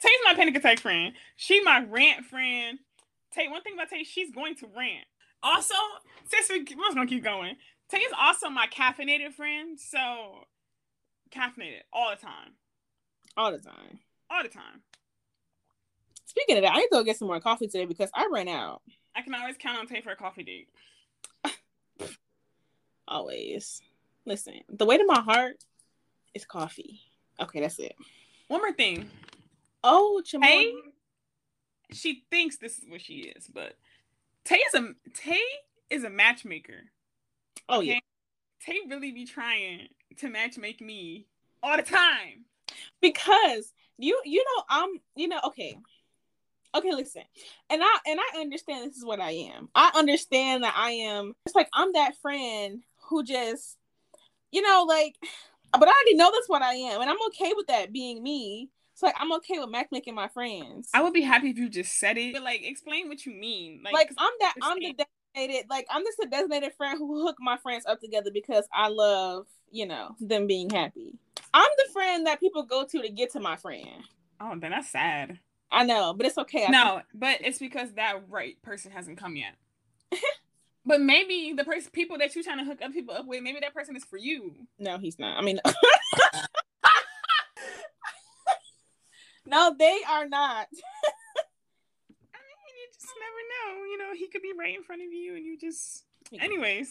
Tay's 0.00 0.20
my 0.24 0.34
panic 0.34 0.54
attack 0.56 0.78
friend. 0.78 1.14
She 1.36 1.60
my 1.60 1.84
rant 1.84 2.24
friend. 2.26 2.78
Tay, 3.32 3.48
one 3.48 3.62
thing 3.62 3.74
about 3.74 3.90
Tay, 3.90 4.04
she's 4.04 4.30
going 4.30 4.54
to 4.56 4.68
rant. 4.76 5.04
Also, 5.42 5.74
since 6.26 6.48
we, 6.48 6.64
we're 6.76 6.94
gonna 6.94 7.06
keep 7.06 7.24
going, 7.24 7.56
Tay 7.90 7.98
is 7.98 8.12
also 8.18 8.48
my 8.48 8.66
caffeinated 8.66 9.32
friend. 9.32 9.78
So 9.78 10.44
caffeinated 11.34 11.82
all 11.92 12.10
the 12.10 12.16
time. 12.16 12.54
All 13.36 13.52
the 13.52 13.58
time. 13.58 13.98
All 14.30 14.42
the 14.42 14.48
time. 14.48 14.82
Speaking 16.28 16.58
of 16.58 16.62
that, 16.62 16.74
I 16.74 16.76
need 16.76 16.88
to 16.88 16.92
go 16.92 17.02
get 17.04 17.16
some 17.16 17.26
more 17.26 17.40
coffee 17.40 17.68
today 17.68 17.86
because 17.86 18.10
I 18.14 18.28
ran 18.30 18.48
out. 18.48 18.82
I 19.16 19.22
can 19.22 19.34
always 19.34 19.56
count 19.58 19.78
on 19.78 19.86
Tay 19.86 20.02
for 20.02 20.10
a 20.10 20.16
coffee 20.16 20.42
date. 20.44 20.68
always. 23.08 23.80
Listen, 24.26 24.60
the 24.68 24.84
way 24.84 24.98
to 24.98 25.06
my 25.06 25.22
heart 25.22 25.64
is 26.34 26.44
coffee. 26.44 27.00
Okay, 27.40 27.60
that's 27.60 27.78
it. 27.78 27.96
One 28.48 28.60
more 28.60 28.74
thing. 28.74 29.08
Oh, 29.82 30.20
Tay, 30.22 30.74
she 31.92 32.24
thinks 32.30 32.58
this 32.58 32.76
is 32.76 32.84
what 32.86 33.00
she 33.00 33.32
is, 33.34 33.48
but 33.48 33.72
Tay 34.44 34.56
is 34.56 34.74
a 34.74 34.92
Tay 35.14 35.40
is 35.88 36.04
a 36.04 36.10
matchmaker. 36.10 36.90
Oh 37.70 37.78
okay? 37.78 37.86
yeah. 37.86 37.98
Tay 38.66 38.80
really 38.86 39.12
be 39.12 39.24
trying 39.24 39.88
to 40.18 40.28
matchmake 40.28 40.82
me 40.82 41.24
all 41.62 41.78
the 41.78 41.82
time. 41.82 42.44
Because 43.00 43.72
you 43.96 44.20
you 44.26 44.44
know 44.44 44.64
I'm 44.68 44.90
you 45.16 45.28
know 45.28 45.40
okay 45.46 45.78
okay 46.74 46.92
listen. 46.92 47.22
And 47.70 47.82
i 47.82 47.98
and 48.06 48.18
i 48.20 48.40
understand 48.40 48.88
this 48.88 48.96
is 48.96 49.04
what 49.04 49.20
i 49.20 49.30
am. 49.30 49.68
I 49.74 49.90
understand 49.94 50.64
that 50.64 50.74
i 50.76 50.90
am 50.90 51.34
it's 51.46 51.54
like 51.54 51.68
i'm 51.72 51.92
that 51.92 52.16
friend 52.20 52.82
who 53.08 53.24
just 53.24 53.76
you 54.52 54.62
know 54.62 54.84
like 54.88 55.16
but 55.72 55.88
i 55.88 55.92
already 55.92 56.16
know 56.16 56.30
that's 56.32 56.48
what 56.48 56.62
i 56.62 56.74
am 56.74 57.00
and 57.00 57.10
i'm 57.10 57.22
okay 57.28 57.52
with 57.56 57.66
that 57.68 57.92
being 57.92 58.22
me. 58.22 58.70
So 58.94 59.06
like 59.06 59.16
i'm 59.18 59.32
okay 59.34 59.58
with 59.58 59.70
matchmaking 59.70 60.14
my 60.14 60.28
friends. 60.28 60.90
I 60.92 61.02
would 61.02 61.12
be 61.12 61.22
happy 61.22 61.50
if 61.50 61.58
you 61.58 61.68
just 61.68 61.98
said 61.98 62.18
it 62.18 62.34
but 62.34 62.42
like 62.42 62.62
explain 62.64 63.08
what 63.08 63.24
you 63.26 63.32
mean. 63.32 63.80
Like, 63.84 63.94
like 63.94 64.10
i'm 64.18 64.32
that 64.40 64.54
i'm 64.62 64.78
the 64.78 64.94
designated 65.34 65.70
like 65.70 65.86
i'm 65.90 66.02
just 66.04 66.18
a 66.20 66.28
designated 66.28 66.72
friend 66.76 66.98
who 66.98 67.22
hook 67.26 67.36
my 67.40 67.56
friends 67.58 67.86
up 67.86 68.00
together 68.00 68.30
because 68.32 68.66
i 68.72 68.88
love 68.88 69.46
you 69.70 69.86
know 69.86 70.16
them 70.20 70.46
being 70.46 70.70
happy. 70.70 71.14
I'm 71.54 71.70
the 71.78 71.92
friend 71.92 72.26
that 72.26 72.40
people 72.40 72.62
go 72.64 72.84
to 72.84 73.02
to 73.02 73.08
get 73.08 73.32
to 73.32 73.40
my 73.40 73.56
friend. 73.56 74.04
Oh 74.40 74.54
then 74.58 74.70
that's 74.70 74.90
sad 74.90 75.38
I 75.70 75.84
know, 75.84 76.14
but 76.14 76.26
it's 76.26 76.38
okay. 76.38 76.64
I 76.66 76.70
no, 76.70 76.94
think- 76.94 77.04
but 77.14 77.38
it's 77.42 77.58
because 77.58 77.92
that 77.92 78.22
right 78.28 78.60
person 78.62 78.90
hasn't 78.90 79.18
come 79.18 79.36
yet. 79.36 79.54
but 80.86 81.00
maybe 81.00 81.52
the 81.56 81.64
person, 81.64 81.90
people 81.92 82.18
that 82.18 82.34
you're 82.34 82.44
trying 82.44 82.58
to 82.58 82.64
hook 82.64 82.80
up 82.82 82.92
people 82.92 83.14
up 83.14 83.26
with, 83.26 83.42
maybe 83.42 83.60
that 83.60 83.74
person 83.74 83.96
is 83.96 84.04
for 84.04 84.16
you. 84.16 84.54
No, 84.78 84.98
he's 84.98 85.18
not. 85.18 85.36
I 85.38 85.42
mean, 85.42 85.60
no, 89.46 89.74
they 89.78 89.98
are 90.08 90.26
not. 90.28 90.68
I 92.32 92.38
mean, 92.38 92.74
you 92.76 92.88
just 92.94 93.08
never 93.20 93.76
know. 93.76 93.84
You 93.84 93.98
know, 93.98 94.14
he 94.14 94.28
could 94.28 94.42
be 94.42 94.52
right 94.58 94.74
in 94.76 94.82
front 94.82 95.02
of 95.02 95.12
you, 95.12 95.36
and 95.36 95.44
you 95.44 95.58
just. 95.58 96.04
Anyways, 96.40 96.90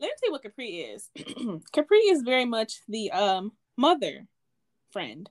let 0.00 0.06
me 0.06 0.12
tell 0.18 0.28
you 0.28 0.32
what 0.32 0.42
Capri 0.42 0.78
is. 0.80 1.10
Capri 1.72 1.98
is 1.98 2.22
very 2.22 2.44
much 2.44 2.80
the 2.88 3.10
um 3.12 3.52
mother 3.76 4.26
friend 4.90 5.30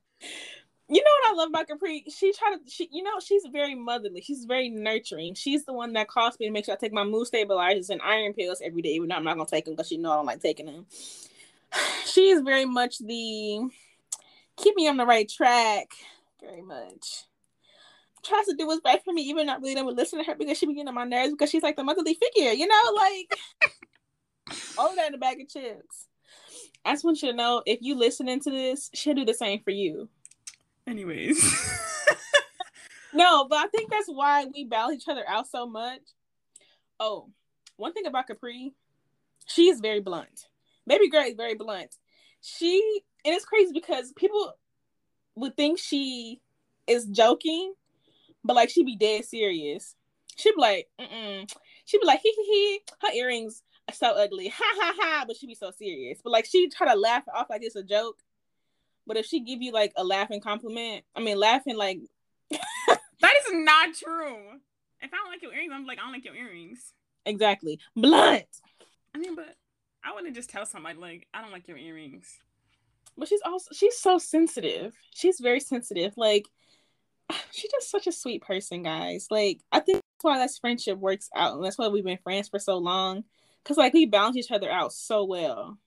You 0.90 1.04
know 1.04 1.12
what 1.20 1.32
I 1.32 1.36
love 1.36 1.50
about 1.50 1.68
Capri? 1.68 2.06
She 2.08 2.32
try 2.32 2.56
to 2.56 2.60
she 2.70 2.88
you 2.92 3.04
know, 3.04 3.20
she's 3.20 3.44
very 3.52 3.76
motherly. 3.76 4.22
She's 4.22 4.46
very 4.46 4.70
nurturing. 4.70 5.34
She's 5.34 5.66
the 5.66 5.74
one 5.74 5.94
that 5.94 6.08
calls 6.08 6.40
me 6.40 6.46
to 6.46 6.52
make 6.52 6.66
sure 6.66 6.76
I 6.76 6.78
take 6.78 6.94
my 6.94 7.04
mood 7.04 7.28
stabilizers 7.28 7.90
and 7.90 8.02
iron 8.02 8.34
pills 8.34 8.62
every 8.64 8.82
day, 8.82 8.90
even 8.90 9.10
though 9.10 9.16
I'm 9.16 9.26
not 9.26 9.36
gonna 9.36 9.50
take 9.50 9.66
them 9.66 9.74
because 9.74 9.90
she 9.90 9.98
know 9.98 10.12
I 10.12 10.16
don't 10.16 10.26
like 10.26 10.42
taking 10.42 10.66
them. 10.66 10.86
She 12.06 12.30
is 12.30 12.42
very 12.42 12.66
much 12.66 13.00
the 13.00 13.70
keep 14.56 14.76
me 14.76 14.88
on 14.88 14.98
the 14.98 15.06
right 15.06 15.30
track. 15.30 15.88
Very 16.42 16.62
much. 16.62 17.26
Tries 18.24 18.46
to 18.46 18.56
do 18.56 18.66
what's 18.66 18.82
right 18.84 19.04
for 19.04 19.14
me, 19.14 19.24
even 19.24 19.46
not 19.46 19.62
really 19.62 19.76
don't 19.76 19.96
listen 19.96 20.20
to 20.20 20.26
her 20.26 20.36
because 20.36 20.58
she 20.58 20.66
be 20.66 20.74
getting 20.74 20.88
on 20.88 20.96
my 20.96 21.04
nerves 21.04 21.32
because 21.32 21.50
she's 21.50 21.64
like 21.64 21.76
the 21.76 21.84
motherly 21.84 22.16
figure, 22.16 22.52
you 22.52 22.66
know, 22.66 22.82
like 22.96 23.38
all 24.78 24.96
that 24.96 25.10
in 25.10 25.14
a 25.16 25.18
bag 25.18 25.42
of 25.42 25.50
chips. 25.50 26.08
I 26.86 26.94
just 26.94 27.04
want 27.04 27.22
you 27.22 27.32
to 27.32 27.38
know 27.38 27.62
if 27.66 27.80
you 27.82 27.96
listening 27.96 28.40
to 28.42 28.50
this, 28.50 28.90
she'll 28.94 29.14
do 29.14 29.26
the 29.26 29.34
same 29.34 29.62
for 29.62 29.72
you. 29.72 30.10
Anyways. 30.88 31.44
no, 33.14 33.48
but 33.48 33.58
I 33.58 33.68
think 33.68 33.92
that's 33.92 34.08
why 34.08 34.46
we 34.46 34.64
balance 34.64 35.04
each 35.04 35.10
other 35.10 35.28
out 35.28 35.48
so 35.48 35.68
much. 35.68 36.02
Oh, 37.00 37.30
one 37.76 37.94
thing 37.94 38.08
about 38.08 38.28
Capri, 38.28 38.74
she 39.46 39.68
is 39.68 39.82
very 39.82 40.00
blunt. 40.00 40.48
Baby 40.88 41.10
girl 41.10 41.26
is 41.26 41.36
very 41.36 41.56
blunt. 41.56 41.96
She 42.42 43.02
and 43.26 43.36
it's 43.36 43.46
crazy 43.46 43.74
because 43.74 44.14
people 44.14 44.54
would 45.36 45.58
think 45.58 45.78
she 45.80 46.42
is 46.88 47.06
joking, 47.06 47.74
but 48.44 48.56
like 48.56 48.70
she'd 48.70 48.86
be 48.86 48.96
dead 48.96 49.26
serious. 49.26 49.96
She'd 50.38 50.56
be 50.56 50.62
like, 50.62 50.88
mm 51.00 51.52
She'd 51.86 52.02
be 52.02 52.08
like, 52.08 52.20
hee 52.22 52.34
hee 52.36 52.44
hee. 52.44 52.82
Her 53.02 53.14
earrings 53.14 53.64
are 53.88 53.94
so 53.94 54.08
ugly, 54.12 54.50
ha 54.50 54.64
ha 54.80 54.94
ha. 54.98 55.24
But 55.28 55.38
she'd 55.38 55.48
be 55.48 55.56
so 55.56 55.72
serious. 55.72 56.20
But 56.24 56.32
like 56.32 56.46
she'd 56.46 56.72
try 56.72 56.94
to 56.94 57.00
laugh 57.00 57.24
off 57.34 57.48
like 57.50 57.64
it's 57.64 57.76
a 57.76 57.84
joke. 57.84 58.18
But 59.08 59.18
if 59.18 59.26
she 59.26 59.40
give 59.40 59.62
you 59.62 59.72
like 59.72 59.94
a 59.96 60.04
laughing 60.04 60.42
compliment, 60.42 61.06
I 61.16 61.22
mean 61.22 61.40
laughing 61.40 61.78
like 61.78 62.00
that 62.50 63.34
is 63.48 63.54
not 63.54 63.96
true. 63.96 64.60
If 65.02 65.14
I 65.14 65.18
don't 65.18 65.32
like 65.32 65.42
your 65.42 65.54
earrings, 65.54 65.72
I'm 65.74 65.86
like 65.86 65.98
I 65.98 66.02
don't 66.04 66.12
like 66.12 66.26
your 66.26 66.36
earrings. 66.36 66.94
Exactly, 67.26 67.80
blunt. 67.96 68.46
I 69.16 69.18
mean, 69.18 69.36
but 69.36 69.56
I 70.04 70.14
wouldn't 70.14 70.36
just 70.36 70.50
tell 70.50 70.66
somebody 70.66 71.00
like 71.00 71.28
I 71.34 71.42
don't 71.42 71.52
like 71.52 71.68
your 71.68 71.78
earrings. 71.78 72.38
But 73.18 73.30
she's 73.30 73.42
also 73.46 73.74
she's 73.74 73.98
so 73.98 74.18
sensitive. 74.18 74.94
She's 75.14 75.40
very 75.40 75.62
sensitive. 75.62 76.14
Like 76.18 76.48
she's 77.52 77.72
just 77.72 77.90
such 77.90 78.08
a 78.08 78.12
sweet 78.12 78.42
person, 78.42 78.84
guys. 78.84 79.28
Like 79.32 79.62
I 79.72 79.80
think 79.80 80.02
that's 80.02 80.24
why 80.24 80.38
that 80.38 80.52
friendship 80.60 80.98
works 80.98 81.30
out, 81.36 81.56
and 81.56 81.64
that's 81.64 81.78
why 81.78 81.88
we've 81.88 82.04
been 82.04 82.20
friends 82.20 82.50
for 82.50 82.60
so 82.60 82.78
long. 82.78 83.24
Cause 83.64 83.78
like 83.78 83.94
we 83.94 84.06
balance 84.06 84.38
each 84.38 84.52
other 84.52 84.72
out 84.72 84.94
so 84.94 85.26
well. 85.26 85.78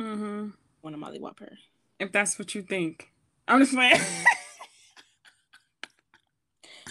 Mm-hmm. 0.00 0.48
One 0.80 0.94
of 0.94 1.00
Molly 1.00 1.20
Whopper 1.20 1.58
if 1.98 2.12
that's 2.12 2.38
what 2.38 2.54
you 2.54 2.62
think. 2.62 3.10
I'm 3.46 3.60
just 3.60 3.72
playing. 3.72 3.96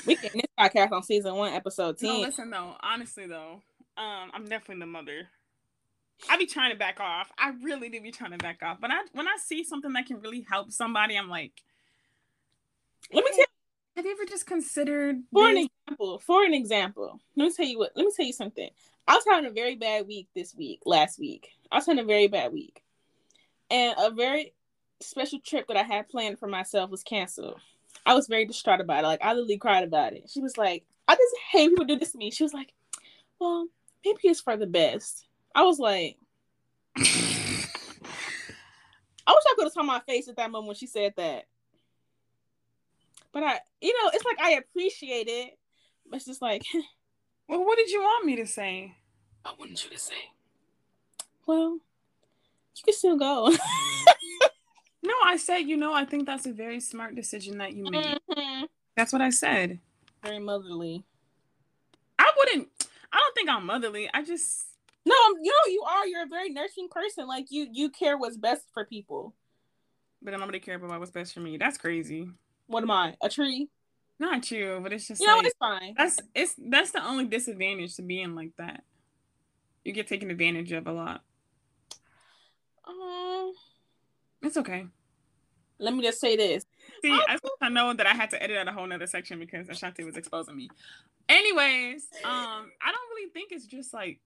we 0.05 0.15
can 0.15 0.31
this 0.33 0.43
podcast 0.59 0.91
on 0.91 1.03
season 1.03 1.35
one, 1.35 1.53
episode 1.53 1.97
10. 1.97 2.09
No, 2.09 2.19
listen 2.21 2.49
though, 2.49 2.75
honestly 2.81 3.27
though, 3.27 3.61
um, 3.97 4.31
I'm 4.33 4.45
definitely 4.45 4.79
the 4.79 4.87
mother. 4.87 5.27
I 6.29 6.37
be 6.37 6.47
trying 6.47 6.71
to 6.71 6.77
back 6.77 6.99
off. 6.99 7.31
I 7.37 7.51
really 7.61 7.89
do 7.89 8.01
be 8.01 8.11
trying 8.11 8.31
to 8.31 8.37
back 8.37 8.63
off. 8.63 8.79
But 8.81 8.91
I 8.91 9.01
when 9.13 9.27
I 9.27 9.37
see 9.37 9.63
something 9.63 9.93
that 9.93 10.07
can 10.07 10.19
really 10.19 10.45
help 10.49 10.71
somebody, 10.71 11.15
I'm 11.15 11.29
like, 11.29 11.51
let 13.13 13.23
me 13.23 13.31
tell 13.31 13.39
you. 13.39 13.45
Have 13.97 14.05
you 14.05 14.11
ever 14.11 14.25
just 14.25 14.45
considered 14.45 15.17
for 15.33 15.47
this? 15.47 15.57
an 15.57 15.69
example? 15.87 16.19
For 16.19 16.43
an 16.43 16.53
example, 16.53 17.19
let 17.35 17.45
me 17.45 17.51
tell 17.51 17.65
you 17.65 17.79
what. 17.79 17.91
Let 17.95 18.05
me 18.05 18.11
tell 18.15 18.25
you 18.25 18.33
something. 18.33 18.69
I 19.07 19.15
was 19.15 19.23
having 19.29 19.49
a 19.49 19.53
very 19.53 19.75
bad 19.75 20.07
week 20.07 20.27
this 20.35 20.55
week. 20.55 20.81
Last 20.85 21.19
week, 21.19 21.49
I 21.71 21.77
was 21.77 21.85
having 21.85 22.03
a 22.03 22.07
very 22.07 22.27
bad 22.27 22.51
week, 22.51 22.83
and 23.69 23.95
a 23.97 24.11
very 24.11 24.53
special 25.01 25.39
trip 25.39 25.68
that 25.68 25.77
I 25.77 25.84
had 25.84 26.10
planned 26.10 26.39
for 26.39 26.48
myself 26.48 26.89
was 26.89 27.04
canceled. 27.04 27.60
I 28.06 28.13
was 28.13 28.27
very 28.27 28.46
distraught 28.46 28.82
about 28.82 29.04
it. 29.04 29.08
Like 29.08 29.24
I 29.24 29.34
literally 29.34 29.58
cried 29.58 29.84
about 29.84 30.13
it. 30.13 30.30
She 30.30 30.42
was 30.42 30.58
like, 30.58 30.84
I 31.08 31.16
just 31.16 31.36
hate 31.51 31.70
people 31.70 31.86
do 31.86 31.98
this 31.98 32.12
to 32.12 32.18
me. 32.18 32.32
She 32.32 32.44
was 32.44 32.54
like, 32.54 32.74
Well, 33.39 33.68
maybe 34.06 34.20
it's 34.24 34.42
for 34.42 34.58
the 34.58 34.68
best. 34.68 35.25
I 35.56 35.63
was 35.63 35.80
like 35.80 36.18
I 36.98 37.01
wish 39.33 39.38
I 39.46 39.53
could 39.55 39.66
have 39.66 39.74
saw 39.74 39.83
my 39.83 40.00
face 40.01 40.27
at 40.27 40.38
that 40.38 40.51
moment 40.51 40.68
when 40.68 40.75
she 40.75 40.88
said 40.88 41.14
that. 41.18 41.46
But 43.31 43.44
I 43.44 43.60
you 43.81 43.94
know, 43.94 44.12
it's 44.14 44.25
like 44.25 44.40
I 44.40 44.53
appreciate 44.53 45.27
it. 45.27 45.57
But 46.10 46.18
it's 46.18 46.25
just 46.25 46.42
like 46.42 46.64
Well, 47.48 47.66
what 47.66 47.77
did 47.77 47.90
you 47.90 48.01
want 48.01 48.25
me 48.25 48.36
to 48.38 48.46
say? 48.46 48.96
I 49.46 49.53
wanted 49.57 49.81
you 49.81 49.90
to 49.92 49.98
say. 49.98 50.31
Well, 51.46 51.79
you 52.75 52.83
can 52.83 52.94
still 52.94 53.18
go. 53.18 53.48
No, 55.07 55.13
I 55.24 55.37
said, 55.37 55.59
you 55.59 55.77
know, 55.77 55.93
I 55.93 56.03
think 56.03 56.25
that's 56.25 56.46
a 56.46 56.51
very 56.51 56.81
smart 56.81 57.15
decision 57.15 57.59
that 57.59 57.74
you 57.74 57.85
made. 57.85 58.20
Mm-hmm. 58.29 58.65
That's 58.98 59.13
what 59.13 59.22
I 59.22 59.29
said. 59.29 59.79
Very 60.22 60.39
motherly. 60.39 61.05
I 62.20 62.29
wouldn't. 62.37 62.67
I 63.13 63.17
don't 63.17 63.33
think 63.33 63.50
I'm 63.50 63.65
motherly. 63.65 64.09
I 64.13 64.22
just. 64.22 64.65
No, 65.05 65.15
you 65.41 65.50
know, 65.50 65.72
you 65.72 65.83
are. 65.87 66.05
You're 66.05 66.24
a 66.24 66.27
very 66.27 66.50
nurturing 66.50 66.89
person. 66.89 67.25
Like 67.25 67.46
you, 67.51 67.70
you 67.72 67.89
care 67.89 68.17
what's 68.17 68.35
best 68.35 68.63
for 68.74 68.83
people. 68.83 69.33
But 70.22 70.31
then 70.31 70.41
nobody 70.41 70.59
care 70.59 70.75
about 70.75 71.00
what's 71.00 71.11
best 71.11 71.33
for 71.33 71.39
me. 71.39 71.55
That's 71.55 71.77
crazy. 71.77 72.27
What 72.65 72.83
am 72.83 72.91
I? 72.91 73.15
A 73.22 73.29
tree? 73.29 73.70
Not 74.20 74.51
you, 74.51 74.81
but 74.83 74.91
it's 74.91 75.07
just. 75.07 75.22
You 75.22 75.27
like, 75.27 75.43
know, 75.43 75.48
it's 75.48 75.57
fine. 75.57 75.96
That's 75.98 76.20
it's 76.35 76.55
that's 76.67 76.91
the 76.91 77.05
only 77.07 77.27
disadvantage 77.27 77.96
to 77.96 78.01
being 78.01 78.35
like 78.35 78.51
that. 78.57 78.83
You 79.85 79.93
get 79.93 80.07
taken 80.07 80.31
advantage 80.31 80.74
of 80.74 80.85
a 80.85 80.91
lot. 80.91 81.22
Um, 82.85 83.53
it's 84.41 84.57
okay 84.57 84.87
let 85.79 85.94
me 85.94 86.03
just 86.03 86.20
say 86.20 86.35
this. 86.35 86.66
See, 87.01 87.11
I, 87.11 87.37
I 87.61 87.70
know 87.70 87.94
that 87.94 88.07
I 88.07 88.13
had 88.13 88.29
to 88.31 88.42
edit 88.42 88.57
out 88.57 88.68
a 88.68 88.72
whole 88.72 88.87
nother 88.87 89.07
section 89.07 89.40
because 89.40 89.70
Ashanti 89.70 90.03
was 90.03 90.18
exposing 90.18 90.55
me. 90.55 90.70
Anyways, 91.29 92.07
um, 92.24 92.72
I 92.81 92.92
don't 92.92 93.09
really 93.09 93.29
think 93.31 93.51
it's 93.51 93.68
just 93.68 93.94
like 93.94 94.20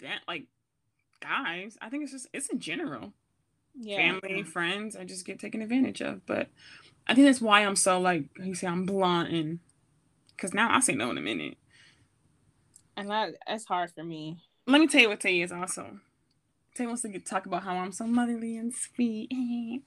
that, 0.00 0.20
like 0.26 0.46
guys. 1.20 1.78
I 1.80 1.88
think 1.88 2.04
it's 2.04 2.12
just 2.12 2.28
it's 2.32 2.48
in 2.48 2.58
general. 2.58 3.12
Yeah. 3.78 3.96
Family, 3.98 4.42
friends, 4.42 4.96
I 4.96 5.04
just 5.04 5.24
get 5.24 5.38
taken 5.38 5.62
advantage 5.62 6.00
of. 6.00 6.24
But 6.26 6.48
I 7.06 7.14
think 7.14 7.26
that's 7.26 7.40
why 7.40 7.60
I'm 7.60 7.76
so 7.76 8.00
like 8.00 8.24
you 8.42 8.54
say 8.54 8.66
I'm 8.66 8.86
blunt 8.86 9.30
and 9.30 9.60
because 10.36 10.54
now 10.54 10.74
I 10.74 10.80
say 10.80 10.94
no 10.94 11.10
in 11.10 11.18
a 11.18 11.22
minute. 11.22 11.56
And 12.96 13.10
that 13.10 13.34
that's 13.46 13.66
hard 13.66 13.92
for 13.92 14.02
me. 14.02 14.38
Let 14.66 14.80
me 14.80 14.86
tell 14.86 15.00
you 15.00 15.08
what 15.08 15.20
Tay 15.20 15.40
is 15.40 15.52
also. 15.52 16.00
Tay 16.74 16.86
wants 16.86 17.02
to 17.02 17.08
get, 17.08 17.26
talk 17.26 17.46
about 17.46 17.64
how 17.64 17.74
I'm 17.74 17.92
so 17.92 18.06
motherly 18.06 18.56
and 18.56 18.72
sweet. 18.72 19.32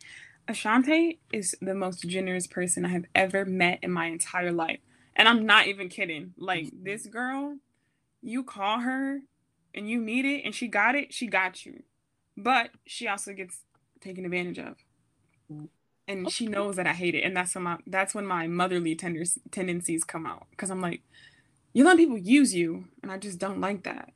Ashante 0.47 1.17
is 1.31 1.55
the 1.61 1.73
most 1.73 2.07
generous 2.07 2.47
person 2.47 2.85
I 2.85 2.89
have 2.89 3.05
ever 3.15 3.45
met 3.45 3.79
in 3.81 3.91
my 3.91 4.07
entire 4.07 4.51
life. 4.51 4.79
And 5.15 5.27
I'm 5.27 5.45
not 5.45 5.67
even 5.67 5.89
kidding. 5.89 6.33
Like 6.37 6.65
mm-hmm. 6.65 6.83
this 6.83 7.05
girl, 7.07 7.57
you 8.21 8.43
call 8.43 8.79
her 8.79 9.21
and 9.73 9.89
you 9.89 10.01
need 10.01 10.25
it 10.25 10.43
and 10.43 10.53
she 10.53 10.67
got 10.67 10.95
it, 10.95 11.13
she 11.13 11.27
got 11.27 11.65
you. 11.65 11.83
But 12.35 12.71
she 12.85 13.07
also 13.07 13.33
gets 13.33 13.61
taken 14.01 14.25
advantage 14.25 14.59
of. 14.59 14.75
And 16.07 16.25
mm. 16.25 16.31
she 16.31 16.47
knows 16.47 16.75
that 16.75 16.87
I 16.87 16.93
hate 16.93 17.15
it. 17.15 17.23
And 17.23 17.37
that's 17.37 17.53
when 17.55 17.63
my 17.63 17.77
that's 17.85 18.15
when 18.15 18.25
my 18.25 18.47
motherly 18.47 18.95
tenders, 18.95 19.37
tendencies 19.51 20.03
come 20.03 20.25
out. 20.25 20.47
Cause 20.57 20.71
I'm 20.71 20.81
like, 20.81 21.01
you 21.73 21.83
let 21.83 21.97
people 21.97 22.17
use 22.17 22.53
you, 22.53 22.85
and 23.01 23.11
I 23.11 23.17
just 23.17 23.39
don't 23.39 23.59
like 23.59 23.83
that. 23.83 24.11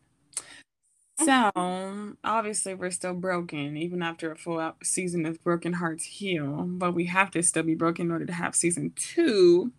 So 1.19 2.13
obviously 2.23 2.73
we're 2.73 2.91
still 2.91 3.13
broken, 3.13 3.77
even 3.77 4.01
after 4.01 4.31
a 4.31 4.35
full 4.35 4.73
season 4.83 5.25
of 5.25 5.43
Broken 5.43 5.73
Hearts 5.73 6.05
Heal. 6.05 6.63
But 6.67 6.93
we 6.93 7.05
have 7.05 7.31
to 7.31 7.43
still 7.43 7.63
be 7.63 7.75
broken 7.75 8.07
in 8.07 8.11
order 8.11 8.25
to 8.25 8.33
have 8.33 8.55
season 8.55 8.93
two. 8.95 9.71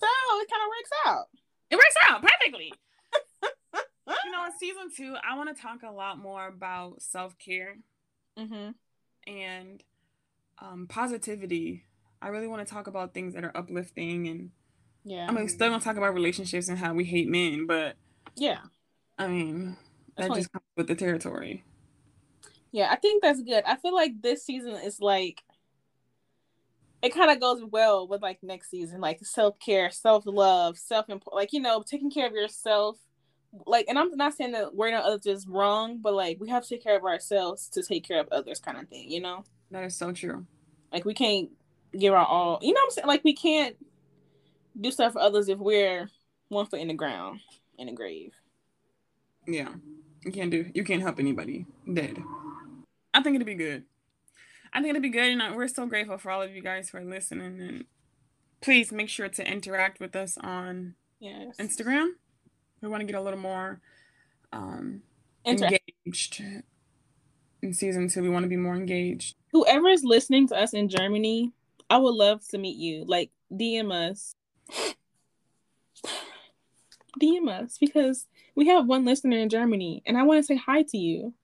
So 0.00 0.06
it 0.06 0.50
kind 0.50 0.62
of 0.62 0.68
works 0.68 0.90
out. 1.06 1.26
It 1.70 1.76
works 1.76 1.96
out 2.08 2.22
perfectly. 2.22 2.72
you 4.24 4.32
know, 4.32 4.44
in 4.44 4.52
season 4.60 4.90
two, 4.94 5.14
I 5.28 5.36
want 5.36 5.54
to 5.54 5.60
talk 5.60 5.82
a 5.82 5.90
lot 5.90 6.18
more 6.18 6.46
about 6.46 7.02
self 7.02 7.38
care 7.38 7.76
mm-hmm. 8.38 8.70
and 9.26 9.82
um, 10.58 10.86
positivity. 10.88 11.84
I 12.20 12.28
really 12.28 12.46
want 12.46 12.66
to 12.66 12.72
talk 12.72 12.86
about 12.86 13.14
things 13.14 13.34
that 13.34 13.44
are 13.44 13.56
uplifting 13.56 14.28
and 14.28 14.50
yeah. 15.04 15.26
I 15.28 15.32
mean, 15.32 15.48
still 15.48 15.68
gonna 15.68 15.82
talk 15.82 15.96
about 15.96 16.14
relationships 16.14 16.68
and 16.68 16.78
how 16.78 16.94
we 16.94 17.04
hate 17.04 17.28
men, 17.28 17.66
but 17.66 17.96
yeah, 18.36 18.58
I 19.18 19.26
mean, 19.26 19.76
that 20.16 20.32
just 20.32 20.48
with 20.76 20.86
the 20.86 20.94
territory. 20.94 21.64
Yeah, 22.70 22.88
I 22.90 22.96
think 22.96 23.22
that's 23.22 23.42
good. 23.42 23.64
I 23.66 23.76
feel 23.76 23.94
like 23.94 24.22
this 24.22 24.44
season 24.44 24.74
is 24.74 25.00
like 25.00 25.42
it 27.02 27.12
kind 27.12 27.30
of 27.30 27.40
goes 27.40 27.62
well 27.64 28.06
with 28.06 28.22
like 28.22 28.38
next 28.42 28.70
season, 28.70 29.00
like 29.00 29.18
self 29.24 29.58
care, 29.58 29.90
self 29.90 30.24
love, 30.24 30.78
self 30.78 31.06
like 31.32 31.52
you 31.52 31.60
know 31.60 31.82
taking 31.82 32.10
care 32.10 32.26
of 32.26 32.32
yourself. 32.32 32.96
Like, 33.66 33.84
and 33.88 33.98
I'm 33.98 34.16
not 34.16 34.32
saying 34.32 34.52
that 34.52 34.74
we're 34.74 34.90
not 34.90 35.04
others 35.04 35.26
is 35.26 35.46
wrong, 35.46 35.98
but 36.00 36.14
like 36.14 36.38
we 36.40 36.48
have 36.48 36.62
to 36.62 36.68
take 36.70 36.82
care 36.82 36.96
of 36.96 37.04
ourselves 37.04 37.68
to 37.70 37.82
take 37.82 38.06
care 38.06 38.20
of 38.20 38.28
others, 38.32 38.60
kind 38.60 38.78
of 38.78 38.88
thing. 38.88 39.10
You 39.10 39.20
know. 39.20 39.44
That 39.70 39.84
is 39.84 39.96
so 39.96 40.12
true. 40.12 40.46
Like 40.92 41.04
we 41.04 41.12
can't 41.12 41.50
give 41.98 42.14
our 42.14 42.24
all. 42.24 42.58
You 42.62 42.72
know 42.72 42.80
what 42.80 42.84
I'm 42.84 42.90
saying? 42.92 43.08
Like 43.08 43.24
we 43.24 43.34
can't 43.34 43.76
do 44.80 44.90
stuff 44.90 45.14
for 45.14 45.20
others 45.20 45.48
if 45.48 45.58
we're 45.58 46.08
one 46.48 46.66
foot 46.66 46.80
in 46.80 46.88
the 46.88 46.94
ground 46.94 47.40
in 47.78 47.88
a 47.88 47.92
grave. 47.92 48.32
Yeah. 49.46 49.68
You 50.24 50.32
can't 50.32 50.50
do. 50.50 50.70
You 50.74 50.84
can't 50.84 51.02
help 51.02 51.18
anybody 51.18 51.66
dead. 51.92 52.22
I 53.14 53.22
think 53.22 53.34
it'd 53.36 53.46
be 53.46 53.54
good. 53.54 53.84
I 54.72 54.80
think 54.80 54.90
it'd 54.90 55.02
be 55.02 55.08
good, 55.10 55.28
and 55.38 55.56
we're 55.56 55.68
so 55.68 55.86
grateful 55.86 56.16
for 56.18 56.30
all 56.30 56.40
of 56.42 56.54
you 56.54 56.62
guys 56.62 56.88
who 56.90 56.98
are 56.98 57.04
listening. 57.04 57.60
And 57.60 57.84
please 58.60 58.90
make 58.92 59.08
sure 59.08 59.28
to 59.28 59.46
interact 59.46 60.00
with 60.00 60.16
us 60.16 60.38
on 60.38 60.94
Yes. 61.20 61.56
Instagram. 61.58 62.08
We 62.80 62.88
want 62.88 63.00
to 63.00 63.06
get 63.06 63.14
a 63.14 63.20
little 63.22 63.38
more 63.38 63.80
um, 64.52 65.02
Interact. 65.44 65.80
engaged 66.06 66.42
in 67.62 67.74
season 67.74 68.08
two. 68.08 68.22
We 68.22 68.28
want 68.30 68.44
to 68.44 68.48
be 68.48 68.56
more 68.56 68.74
engaged. 68.74 69.36
Whoever 69.52 69.88
is 69.88 70.02
listening 70.04 70.48
to 70.48 70.56
us 70.56 70.72
in 70.72 70.88
Germany, 70.88 71.52
I 71.90 71.98
would 71.98 72.14
love 72.14 72.46
to 72.48 72.58
meet 72.58 72.76
you. 72.76 73.04
Like 73.06 73.30
DM 73.52 73.92
us. 73.92 74.34
DM 77.20 77.48
us 77.48 77.76
because 77.78 78.26
we 78.54 78.68
have 78.68 78.86
one 78.86 79.04
listener 79.04 79.38
in 79.38 79.48
Germany 79.48 80.02
and 80.06 80.16
I 80.16 80.22
want 80.22 80.38
to 80.38 80.44
say 80.44 80.56
hi 80.56 80.82
to 80.82 80.98
you. 80.98 81.34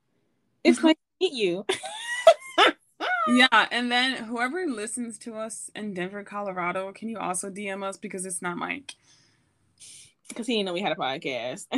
It's 0.64 0.82
like 0.82 0.96
to 0.96 1.26
meet 1.26 1.32
you. 1.32 1.64
Yeah, 3.28 3.66
and 3.70 3.92
then 3.92 4.24
whoever 4.24 4.66
listens 4.66 5.18
to 5.18 5.34
us 5.34 5.70
in 5.74 5.92
Denver, 5.92 6.24
Colorado, 6.24 6.92
can 6.92 7.08
you 7.10 7.18
also 7.18 7.50
DM 7.50 7.84
us 7.84 7.98
because 7.98 8.24
it's 8.24 8.40
not 8.40 8.56
Mike. 8.56 8.94
Because 10.28 10.46
he 10.46 10.54
didn't 10.54 10.66
know 10.66 10.72
we 10.72 10.80
had 10.80 10.92
a 10.92 10.96
podcast. 10.96 11.66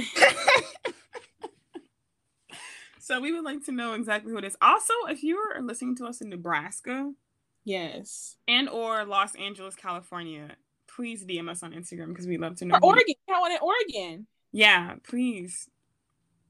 so 3.00 3.20
we 3.20 3.32
would 3.32 3.44
like 3.44 3.64
to 3.64 3.72
know 3.72 3.94
exactly 3.94 4.30
who 4.30 4.38
it 4.38 4.44
is. 4.44 4.56
Also, 4.62 4.94
if 5.08 5.24
you 5.24 5.38
are 5.38 5.60
listening 5.60 5.96
to 5.96 6.06
us 6.06 6.20
in 6.20 6.28
Nebraska 6.28 7.12
yes. 7.64 8.36
and 8.46 8.68
or 8.68 9.04
Los 9.04 9.34
Angeles, 9.34 9.74
California, 9.74 10.56
please 10.86 11.24
DM 11.24 11.50
us 11.50 11.64
on 11.64 11.72
Instagram 11.72 12.08
because 12.08 12.28
we'd 12.28 12.40
love 12.40 12.56
to 12.56 12.64
know. 12.64 12.76
Or 12.76 12.94
Oregon. 12.94 13.14
Want 13.28 13.52
in 13.52 13.58
Oregon. 13.60 14.26
Yeah, 14.52 14.94
please. 15.02 15.68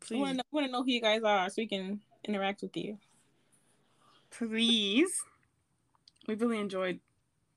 I 0.02 0.06
Please. 0.06 0.18
want 0.18 0.66
to 0.66 0.72
know, 0.72 0.82
who 0.82 0.90
you 0.90 1.00
guys 1.00 1.22
are 1.22 1.48
so 1.48 1.54
we 1.58 1.66
can 1.66 2.00
interact 2.24 2.62
with 2.62 2.76
you. 2.76 2.98
please. 4.30 5.12
We 6.26 6.34
really 6.34 6.58
enjoyed 6.58 7.00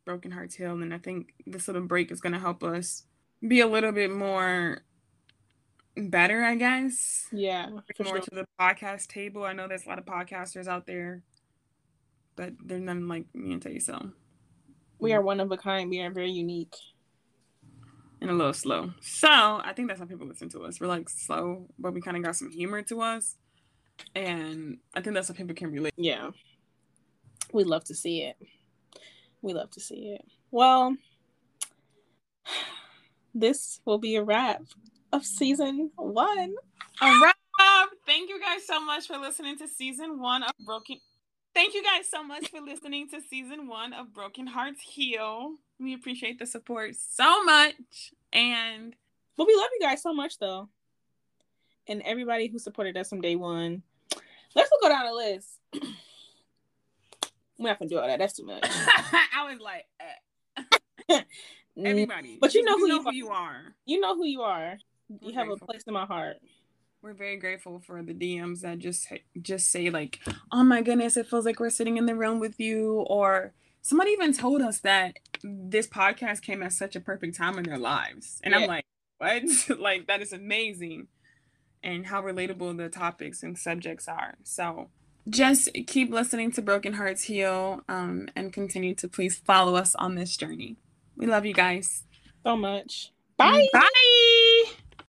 Broken 0.06 0.32
Hearts 0.32 0.56
Heal, 0.56 0.82
and 0.82 0.94
I 0.94 0.98
think 0.98 1.34
this 1.46 1.68
little 1.68 1.84
break 1.84 2.12
is 2.12 2.22
going 2.22 2.34
to 2.34 2.40
help 2.40 2.64
us 2.64 3.04
be 3.46 3.62
a 3.62 3.68
little 3.68 3.92
bit 3.92 4.12
more 4.12 4.82
better, 5.96 6.44
I 6.44 6.56
guess. 6.56 7.28
Yeah. 7.32 7.70
More 7.70 7.84
sure. 7.96 8.20
to 8.20 8.30
the 8.32 8.46
podcast 8.60 9.08
table. 9.08 9.44
I 9.44 9.54
know 9.54 9.68
there's 9.68 9.86
a 9.86 9.90
lot 9.90 10.00
of 10.00 10.06
podcasters 10.06 10.68
out 10.68 10.86
there, 10.86 11.22
but 12.36 12.54
they're 12.64 12.80
none 12.80 13.08
like 13.08 13.26
me 13.34 13.54
and 13.54 13.62
Tay, 13.62 13.80
so 13.80 14.12
We 15.00 15.12
mm. 15.12 15.16
are 15.16 15.22
one 15.22 15.40
of 15.40 15.52
a 15.52 15.58
kind. 15.58 15.90
We 15.90 16.02
are 16.02 16.12
very 16.12 16.32
unique. 16.32 16.76
And 18.24 18.32
a 18.32 18.34
little 18.34 18.54
slow. 18.54 18.92
So 19.02 19.28
I 19.30 19.74
think 19.76 19.90
that's 19.90 20.00
how 20.00 20.06
people 20.06 20.26
listen 20.26 20.50
to 20.50 20.64
us. 20.64 20.80
We're 20.80 20.88
like 20.88 21.10
slow, 21.10 21.68
but 21.78 21.94
we 21.94 22.02
kind 22.02 22.16
of 22.16 22.24
got 22.24 22.38
some 22.38 22.50
humor 22.50 22.82
to 22.84 23.02
us, 23.02 23.36
and 24.16 24.78
I 24.96 25.02
think 25.02 25.14
that's 25.14 25.28
how 25.28 25.34
people 25.34 25.54
can 25.54 25.72
relate. 25.72 25.94
Yeah. 25.98 26.32
We 27.52 27.66
love 27.66 27.84
to 27.86 27.96
see 27.96 28.22
it. 28.24 28.38
We 29.42 29.54
love 29.54 29.70
to 29.72 29.82
see 29.82 30.16
it. 30.16 30.26
Well, 30.52 30.96
this 33.36 33.82
will 33.86 34.00
be 34.00 34.16
a 34.16 34.24
wrap 34.24 34.62
of 35.12 35.26
season 35.26 35.92
one. 35.98 36.56
A 37.02 37.20
wrap. 37.22 37.36
Thank 38.06 38.30
you 38.30 38.40
guys 38.40 38.66
so 38.66 38.84
much 38.84 39.08
for 39.08 39.18
listening 39.18 39.58
to 39.60 39.68
season 39.68 40.20
one 40.20 40.44
of 40.44 40.52
Broken. 40.66 40.98
Thank 41.54 41.74
you 41.74 41.84
guys 41.84 42.10
so 42.10 42.24
much 42.24 42.50
for 42.50 42.60
listening 42.60 43.10
to 43.10 43.22
season 43.30 43.68
one 43.68 43.94
of 43.94 44.14
Broken 44.14 44.48
Hearts 44.48 44.82
Heal. 44.82 45.56
We 45.80 45.94
appreciate 45.94 46.40
the 46.40 46.46
support 46.46 46.96
so 46.96 47.44
much. 47.44 48.14
And 48.32 48.96
But 49.38 49.48
we 49.48 49.56
love 49.56 49.70
you 49.80 49.86
guys 49.86 50.02
so 50.02 50.14
much, 50.14 50.40
though. 50.40 50.70
And 51.88 52.02
everybody 52.04 52.48
who 52.48 52.60
supported 52.60 52.96
us 52.98 53.10
from 53.10 53.22
day 53.22 53.36
one. 53.36 53.84
Let's 54.56 54.70
go 54.82 54.90
down 54.90 55.06
the 55.06 55.14
list. 55.14 55.60
We're 57.58 57.70
not 57.70 57.80
gonna 57.80 57.90
do 57.90 58.00
all 58.00 58.08
that. 58.08 58.20
That's 58.20 58.34
too 58.34 58.46
much. 58.46 58.64
I 58.66 59.50
was 59.50 59.60
like, 59.60 59.86
eh, 61.10 61.22
everybody. 61.86 62.38
But 62.40 62.54
you 62.54 62.64
know 62.64 62.78
who 62.78 62.88
know 62.88 62.96
you 62.96 63.02
who 63.02 63.08
are. 63.08 63.14
you 63.14 63.28
are. 63.30 63.76
You 63.86 64.00
know 64.00 64.16
who 64.16 64.26
you 64.26 64.42
are. 64.42 64.78
We're 65.10 65.30
You 65.30 65.34
have 65.38 65.50
a 65.50 65.58
place 65.58 65.84
in 65.88 65.94
my 65.94 66.06
heart. 66.06 66.38
We're 67.02 67.14
very 67.14 67.38
grateful 67.38 67.80
for 67.86 68.02
the 68.02 68.14
DMs 68.14 68.62
that 68.62 68.80
just 68.80 69.08
just 69.42 69.70
say 69.72 69.90
like, 69.90 70.20
"Oh 70.52 70.64
my 70.64 70.82
goodness, 70.82 71.18
it 71.18 71.28
feels 71.28 71.46
like 71.46 71.60
we're 71.60 71.70
sitting 71.70 71.98
in 71.98 72.06
the 72.06 72.16
room 72.16 72.40
with 72.40 72.60
you," 72.60 73.02
or 73.08 73.54
somebody 73.84 74.12
even 74.12 74.34
told 74.34 74.62
us 74.64 74.80
that 74.80 75.20
this 75.44 75.86
podcast 75.86 76.42
came 76.42 76.64
at 76.64 76.74
such 76.74 76.96
a 76.96 77.00
perfect 77.00 77.38
time 77.38 77.60
in 77.60 77.66
their 77.66 77.78
lives, 77.78 78.42
and 78.44 78.54
Yeah. 78.54 78.62
I'm 78.62 78.68
like, 78.68 78.86
"What? 79.20 79.44
like 79.80 80.08
that 80.08 80.22
is 80.22 80.34
amazing," 80.34 81.08
and 81.84 82.08
how 82.08 82.24
relatable 82.24 82.76
the 82.78 82.90
topics 82.90 83.44
and 83.44 83.56
subjects 83.56 84.08
are. 84.08 84.36
So 84.44 84.90
just 85.30 85.70
keep 85.86 86.12
listening 86.12 86.52
to 86.54 86.62
Broken 86.62 86.94
Hearts 86.94 87.24
Heal, 87.26 87.82
um, 87.88 88.30
and 88.36 88.52
continue 88.52 88.96
to 88.96 89.08
please 89.08 89.38
follow 89.38 89.76
us 89.76 89.94
on 89.96 90.16
this 90.16 90.36
journey. 90.36 90.78
We 91.16 91.28
love 91.28 91.46
you 91.46 91.54
guys. 91.54 92.04
So 92.44 92.58
much. 92.58 93.12
Bye. 93.38 93.68
Bye. 93.72 93.90